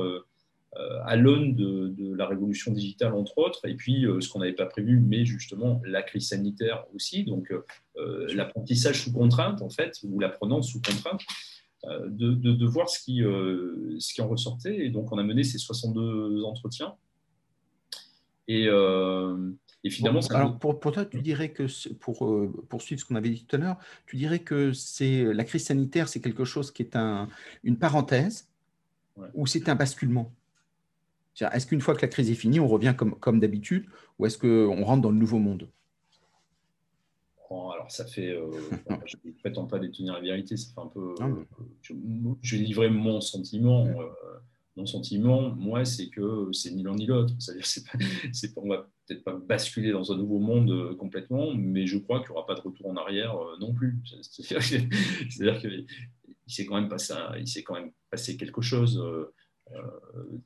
[0.79, 4.53] euh, à l'aune de, la révolution digitale, entre autres, et puis euh, ce qu'on n'avait
[4.53, 9.99] pas prévu, mais justement la crise sanitaire aussi, donc euh, l'apprentissage sous contrainte, en fait,
[10.03, 11.21] ou l'apprenant sous contrainte,
[11.83, 14.85] de, voir ce qui, ce qui en ressortait.
[14.85, 16.95] Et donc, on a mené ces 62 entretiens.
[18.47, 18.69] Et,
[19.89, 21.65] finalement, alors pour, toi, tu dirais que
[21.95, 25.65] pour poursuivre ce qu'on avait dit tout à l'heure, tu dirais que c'est la crise
[25.65, 27.27] sanitaire, c'est quelque chose qui est un,
[27.63, 28.49] une parenthèse
[29.33, 30.33] ou c'est un basculement?
[31.51, 33.85] Est-ce qu'une fois que la crise est finie, on revient comme, comme d'habitude
[34.19, 35.67] ou est-ce qu'on rentre dans le nouveau monde?
[37.71, 38.49] Alors ça fait, euh,
[39.05, 41.13] je ne prétends pas détenir la vérité, ça fait un peu,
[41.81, 43.85] je, vais livrer mon sentiment.
[43.87, 44.09] Euh,
[44.75, 47.31] mon sentiment, moi, c'est que c'est ni l'un ni l'autre.
[47.37, 47.83] C'est-à-dire, c'est
[48.33, 52.19] c'est on va peut-être pas basculer dans un nouveau monde euh, complètement, mais je crois
[52.19, 53.99] qu'il n'y aura pas de retour en arrière non plus.
[54.31, 55.85] C'est-à-dire qu'il
[56.47, 59.01] s'est quand même passé, il s'est quand même passé quelque chose.
[59.71, 60.41] Euh,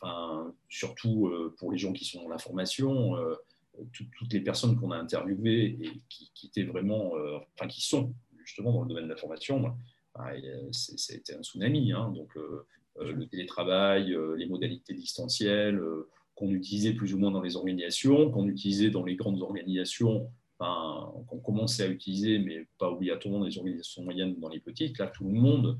[0.00, 3.16] enfin, surtout euh, pour les gens qui sont dans la formation,
[3.78, 7.12] euh, toutes les personnes qu'on a interviewées et qui, étaient vraiment,
[7.54, 8.14] enfin qui sont
[8.44, 9.74] justement dans le domaine de la formation,
[10.72, 11.92] c'était un tsunami.
[11.92, 12.12] Hein.
[12.14, 12.34] donc
[13.00, 15.80] le télétravail, les modalités distancielles
[16.34, 21.12] qu'on utilisait plus ou moins dans les organisations, qu'on utilisait dans les grandes organisations, enfin,
[21.26, 24.98] qu'on commençait à utiliser, mais pas obligatoirement dans les organisations moyennes ou dans les petites.
[24.98, 25.78] Là, tout le monde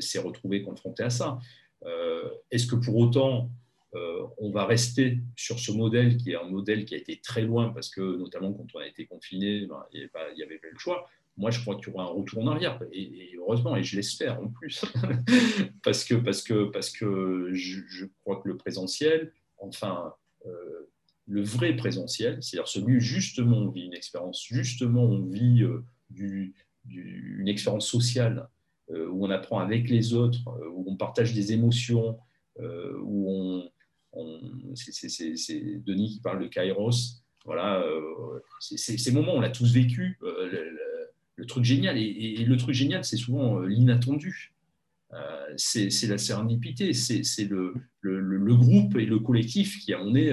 [0.00, 1.38] s'est retrouvé confronté à ça.
[1.84, 3.50] Euh, est-ce que pour autant,
[3.94, 7.42] euh, on va rester sur ce modèle qui est un modèle qui a été très
[7.42, 10.78] loin parce que notamment quand on a été confiné, ben, il n'y avait, pas le
[10.78, 11.08] choix.
[11.36, 14.38] Moi, je crois qu'il y aura un retour en arrière, et, heureusement, et je l'espère
[14.38, 14.84] en plus,
[15.82, 20.12] parce que, parce que, parce que je, crois que le présentiel, enfin,
[20.44, 20.90] euh,
[21.26, 25.64] le vrai présentiel, c'est-à-dire celui où justement on vit une expérience, justement on vit
[26.10, 26.54] du,
[26.88, 28.48] une expérience sociale
[28.90, 32.18] euh, où on apprend avec les autres, euh, où on partage des émotions,
[32.60, 33.70] euh, où on,
[34.74, 37.22] c'est Denis qui parle de Kairos.
[37.44, 37.84] Voilà,
[38.60, 40.18] ces moments, on l'a tous vécu.
[40.20, 44.54] Le, truc génial, et, le truc génial, c'est souvent l'inattendu.
[45.56, 50.32] c'est la sérendipité, c'est le, le, groupe et le collectif qui a emmené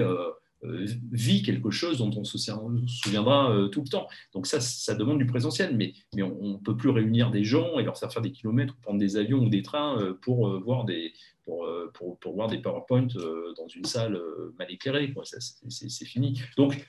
[0.62, 4.08] vit quelque chose dont on se souviendra tout le temps.
[4.34, 7.78] Donc ça, ça demande du présentiel, mais, mais on ne peut plus réunir des gens
[7.78, 11.12] et leur faire faire des kilomètres, prendre des avions ou des trains pour voir des,
[11.44, 13.06] pour, pour, pour, voir des PowerPoint
[13.56, 14.20] dans une salle
[14.58, 15.14] mal éclairée.
[15.68, 16.42] C'est fini.
[16.56, 16.86] Donc,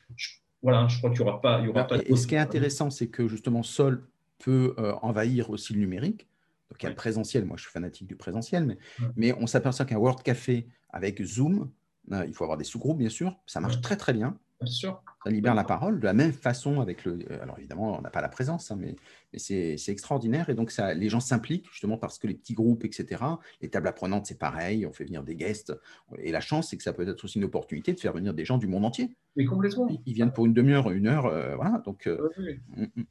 [0.62, 1.60] voilà, je crois qu'il n'y aura pas.
[1.62, 4.08] Il y aura pas et, ce qui est intéressant, c'est que justement, Sol
[4.40, 6.28] peut envahir aussi le numérique.
[6.70, 7.46] Donc, il y a le présentiel.
[7.46, 8.78] Moi, je suis fanatique du présentiel, mais,
[9.16, 11.70] mais on s'aperçoit qu'un World Café avec Zoom,
[12.12, 13.36] euh, il faut avoir des sous-groupes, bien sûr.
[13.46, 14.38] Ça marche très, très bien.
[14.62, 15.04] Bien sûr.
[15.24, 17.20] Ça libère la parole de la même façon avec le.
[17.32, 18.96] Euh, alors, évidemment, on n'a pas la présence, hein, mais,
[19.34, 20.50] mais c'est extraordinaire.
[20.50, 23.24] Et donc, ça, les gens s'impliquent justement parce que les petits groupes, etc.,
[23.62, 24.86] les tables apprenantes, c'est pareil.
[24.86, 25.74] On fait venir des guests.
[26.20, 28.46] Et la chance, c'est que ça peut être aussi une opportunité de faire venir des
[28.46, 29.16] gens du monde entier.
[29.36, 29.88] Mais complètement.
[30.06, 31.26] Ils, viennent pour une demi-heure, une heure.
[31.26, 31.82] Euh, voilà.
[31.86, 32.08] Donc.
[32.08, 33.04] Mm,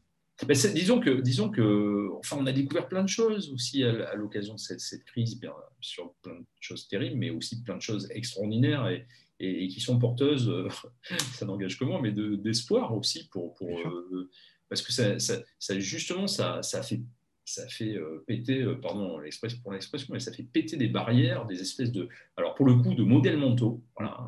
[0.47, 4.59] disons que, disons que, enfin, on a découvert plein de choses aussi à, l'occasion de
[4.59, 9.07] cette, crise, bien sur plein de choses terribles, mais aussi plein de choses extraordinaires et,
[9.41, 10.69] et, qui sont porteuses, euh,
[11.33, 14.31] ça n'engage que moi, mais d'espoir aussi pour, pour euh,
[14.69, 17.01] parce que ça, ça, justement, ça, ça fait
[17.47, 19.19] ça fait euh, péter, pardon
[19.65, 22.95] pour l'expression, mais ça fait péter des barrières, des espèces de, alors pour le coup,
[22.95, 24.25] de modèles mentaux, voilà,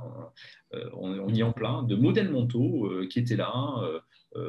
[0.95, 4.03] on, on, y est en plein, de modèles mentaux qui étaient là,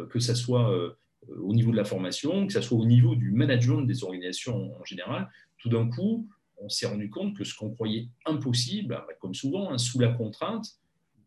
[0.09, 0.97] que ça soit
[1.41, 4.85] au niveau de la formation, que ce soit au niveau du management des organisations en
[4.85, 9.33] général, tout d'un coup, on s'est rendu compte que ce qu'on croyait impossible, bah, comme
[9.33, 10.65] souvent, hein, sous la contrainte,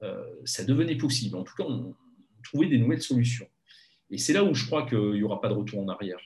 [0.02, 1.36] euh, ça devenait possible.
[1.36, 1.94] En tout cas, on,
[2.44, 3.48] trouvait des nouvelles solutions.
[4.08, 6.18] Et c'est là où je crois qu'il n'y aura pas de retour en arrière.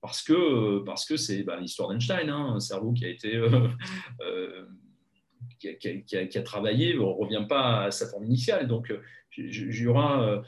[0.00, 3.68] Parce que parce que c'est bah, l'histoire d'Einstein, hein, un cerveau qui a été euh,
[5.58, 8.68] qui, a, travaillé ne revient pas à sa forme initiale.
[8.68, 8.94] Donc,
[9.36, 10.44] il y aura,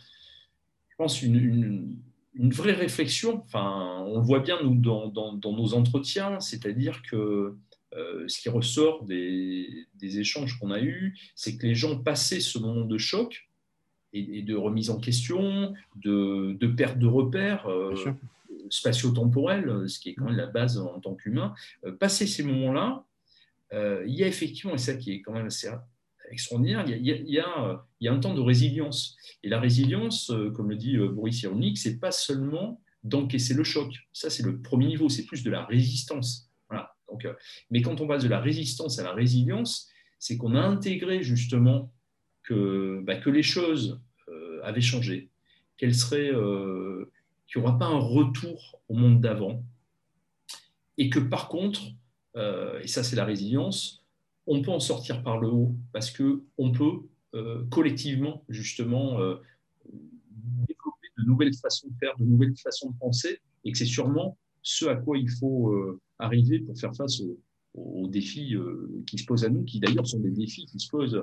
[0.90, 1.96] je pense, une
[2.34, 3.42] vraie réflexion.
[3.44, 7.56] Enfin, on le voit bien nous, dans, nos entretiens, c'est-à-dire que
[7.96, 12.58] euh, ce qui ressort des, échanges qu'on a eus, c'est que les gens passaient ce
[12.58, 13.48] moment de choc
[14.12, 17.94] et, de remise en question, de, perte de repères euh,
[18.70, 21.54] spatio-temporels, ce qui est quand même la base en tant qu'humain,
[21.84, 23.04] euh, passer ces moments-là,
[23.72, 25.68] il y a effectivement, et ça qui est quand même assez
[26.30, 29.16] extraordinaire, il y, a, y a, un temps de résilience.
[29.42, 33.64] Et la résilience, euh, comme le dit euh, Boris Cyrulnik, c'est pas seulement d'encaisser le
[33.64, 33.92] choc.
[34.12, 36.48] Ça, c'est le premier niveau, c'est plus de la résistance.
[37.08, 37.32] Donc, euh,
[37.70, 39.88] mais quand on passe de la résistance à la résilience,
[40.20, 41.92] c'est qu'on a intégré justement
[42.44, 44.00] que, bah, les choses
[44.62, 45.28] avaient changé,
[45.76, 49.64] qu'il n'y aura pas un retour au monde d'avant,
[50.98, 51.80] et que par contre,
[52.36, 53.99] et ça c'est la résilience,
[54.50, 57.02] on peut en sortir par le haut parce qu'on peut
[57.34, 59.36] euh, collectivement, justement, euh,
[59.86, 64.36] développer de nouvelles façons de faire, de nouvelles façons de penser, et que c'est sûrement
[64.62, 67.20] ce à quoi il faut euh, arriver pour faire face
[67.74, 68.56] aux, défis
[69.06, 71.22] qui se posent à nous, qui d'ailleurs sont des défis qui se posent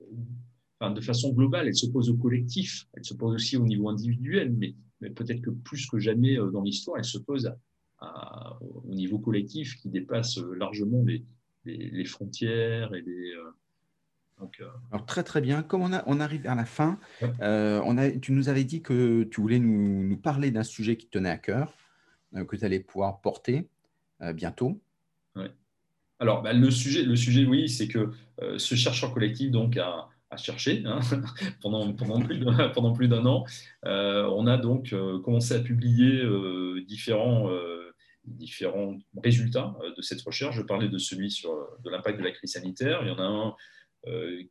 [0.00, 4.54] de façon globale, elles se posent au collectif, elles se posent aussi au niveau individuel,
[4.56, 4.74] mais,
[5.10, 7.52] peut-être que plus que jamais dans l'histoire, elles se posent
[8.00, 11.22] au niveau collectif qui dépasse largement les,
[11.66, 13.32] les, frontières et les.
[13.32, 13.50] Euh,
[14.38, 15.62] donc, euh, Alors très très bien.
[15.62, 16.98] Comme on, a, on arrive à la fin,
[17.40, 20.96] euh, on a, tu nous avais dit que tu voulais nous, nous parler d'un sujet
[20.96, 21.72] qui te tenait à cœur,
[22.34, 23.68] que tu allais pouvoir porter
[24.34, 24.80] bientôt.
[26.18, 28.10] Alors bah, le, sujet, le sujet, oui, c'est que
[28.56, 31.00] ce chercheur collectif donc, a, a cherché hein,
[31.62, 32.44] pendant, pendant, plus
[32.74, 33.44] pendant plus d'un an.
[33.84, 34.94] on a donc
[35.24, 36.22] commencé à publier
[36.86, 37.48] différents
[38.26, 40.56] différents résultats euh, de cette recherche.
[40.56, 41.50] Je parlais de celui sur
[41.82, 43.00] de l'impact de la crise sanitaire.
[43.02, 43.54] Il y en a un
[44.06, 44.42] euh,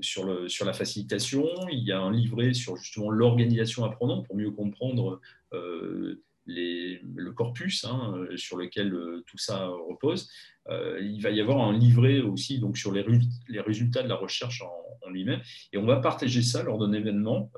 [0.00, 1.46] sur, le, sur la facilitation.
[1.70, 5.20] Il y a un livret sur justement l'organisation apprenante pour mieux comprendre
[5.52, 8.94] euh, le corpus hein, sur lequel
[9.26, 10.30] tout ça repose.
[10.68, 13.02] il va y avoir un livret aussi donc, sur les,
[13.48, 14.62] les résultats de la recherche
[15.00, 15.40] en lui-même.
[15.72, 17.50] Et on va partager ça lors d'un événement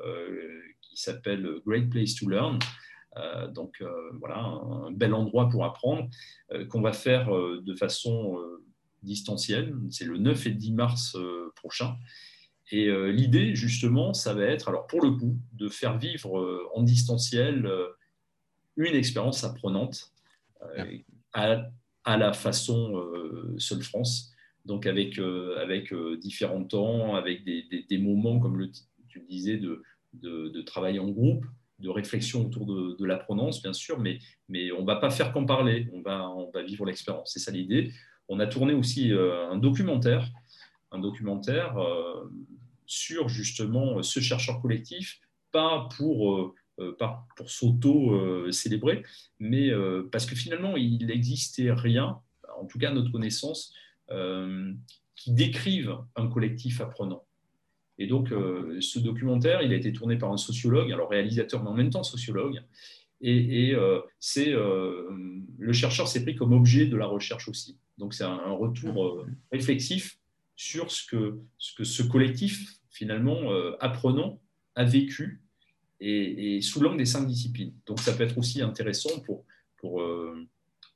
[0.83, 2.61] qui s'appelle Great Place to Learn.
[3.17, 6.09] Euh, donc euh, voilà, un bel endroit pour apprendre
[6.53, 8.39] euh, qu'on va faire de façon
[9.03, 9.75] distancielle.
[9.91, 11.17] C'est le 9 et 10 mars
[11.55, 11.97] prochain.
[12.73, 17.71] Et l'idée, justement, ça va être, alors pour le coup, de faire vivre en distanciel
[18.77, 20.13] une expérience apprenante
[21.33, 21.69] à,
[22.17, 23.09] la façon
[23.59, 24.33] Seule France,
[24.65, 25.17] donc avec,
[25.61, 28.73] avec différents temps, avec des, moments, comme le,
[29.09, 31.47] tu le disais, de, de, de, travail en groupe,
[31.79, 34.19] de réflexion autour de, la prononce, bien sûr, mais,
[34.73, 37.33] on ne va pas faire qu'en parler, on va, vivre l'expérience.
[37.33, 37.93] C'est ça l'idée.
[38.29, 40.29] On a tourné aussi euh, un documentaire,
[40.91, 42.33] un documentaire euh,
[42.87, 45.21] sur justement ce chercheur collectif,
[45.53, 49.03] pas pour, euh, pas pour s'auto-célébrer,
[49.39, 49.71] mais
[50.11, 52.19] parce que finalement, il n'existait rien,
[52.59, 53.75] en tout cas à notre connaissance,
[55.15, 57.26] qui décrive un collectif apprenant.
[57.99, 61.75] Et donc, ce documentaire, il a été tourné par un sociologue, alors réalisateur, mais en
[61.75, 62.63] même temps sociologue.
[63.23, 63.75] Et,
[64.21, 67.79] c'est le chercheur s'est pris comme objet de la recherche aussi.
[67.97, 70.19] Donc, c'est un, retour réflexif
[70.57, 74.41] sur ce que, ce que ce collectif, finalement, apprenant,
[74.75, 75.41] a vécu
[76.01, 77.73] et, sous l'angle des cinq disciplines.
[77.87, 79.47] Donc, ça peut être aussi intéressant pour,
[79.79, 80.03] pour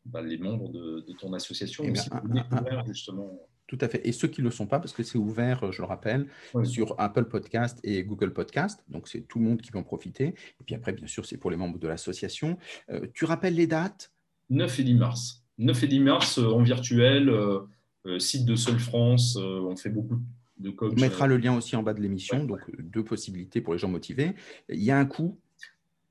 [0.05, 3.39] bah, les membres de, ton association eh aussi pour découvrir justement.
[3.71, 4.05] Tout à fait.
[4.05, 6.27] Et ceux qui ne le sont pas, parce que c'est ouvert, je le rappelle,
[6.65, 8.83] sur Apple Podcast et Google Podcast.
[8.89, 10.25] Donc, c'est tout le monde qui va en profiter.
[10.25, 12.59] Et puis après, bien sûr, c'est pour les membres de l'association.
[12.91, 14.11] Euh, tu rappelles les dates?
[14.51, 15.45] 9 et 10 mars.
[15.59, 19.37] 9 et 10 mars euh, en virtuel, euh, site de Seul France.
[19.37, 20.19] on fait beaucoup
[20.59, 20.93] de coachs.
[20.97, 22.43] On mettra le lien aussi en bas de l'émission.
[22.43, 24.33] donc, deux possibilités pour les gens motivés.
[24.69, 25.39] Il y a un coût?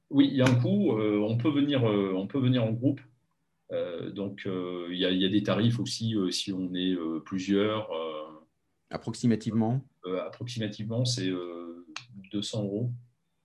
[0.10, 0.94] Oui, il y a un coût.
[0.94, 3.02] on, peut venir, on peut venir en groupe.
[3.72, 6.96] Euh, donc, euh, il y, a des tarifs aussi euh, si on est
[7.26, 7.90] plusieurs.
[8.90, 9.82] Approximativement
[10.26, 11.32] Approximativement, c'est
[12.32, 12.92] 200 euros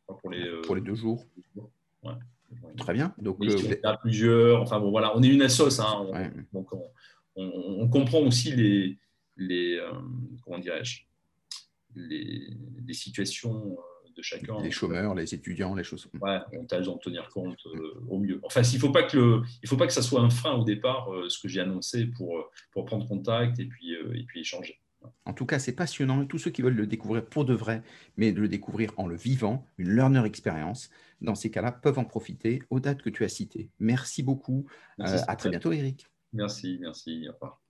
[0.06, 1.26] pour les, pour les deux jours.
[2.78, 3.14] Très bien.
[3.18, 6.06] Donc, si on a plusieurs, enfin bon, voilà, on est une assoce, hein,
[6.52, 6.70] donc
[7.36, 8.98] on, comprend aussi les,
[9.36, 9.80] les
[10.42, 11.02] comment dirais-je,
[11.94, 12.56] les,
[12.86, 13.76] les, situations
[14.16, 14.60] de chacun.
[14.62, 16.08] Les chômeurs, les étudiants, les choses.
[16.20, 18.40] Ouais, on tâche d'en tenir compte euh, au mieux.
[18.42, 20.54] Enfin, il ne faut, pas que le, il faut pas que ça soit un frein
[20.54, 22.42] au départ, euh, ce que j'ai annoncé, pour, euh,
[22.72, 24.80] pour prendre contact et puis, et puis échanger.
[25.26, 26.22] En tout cas, c'est passionnant.
[26.22, 27.82] Et tous ceux qui veulent le découvrir pour de vrai,
[28.16, 30.90] mais de le découvrir en le vivant, une learner expérience,
[31.20, 33.68] dans ces cas-là, peuvent en profiter aux dates que tu as citées.
[33.80, 34.66] Merci beaucoup.
[34.98, 36.06] à très bientôt, Eric.
[36.32, 37.26] Merci, merci.
[37.28, 37.63] Au revoir.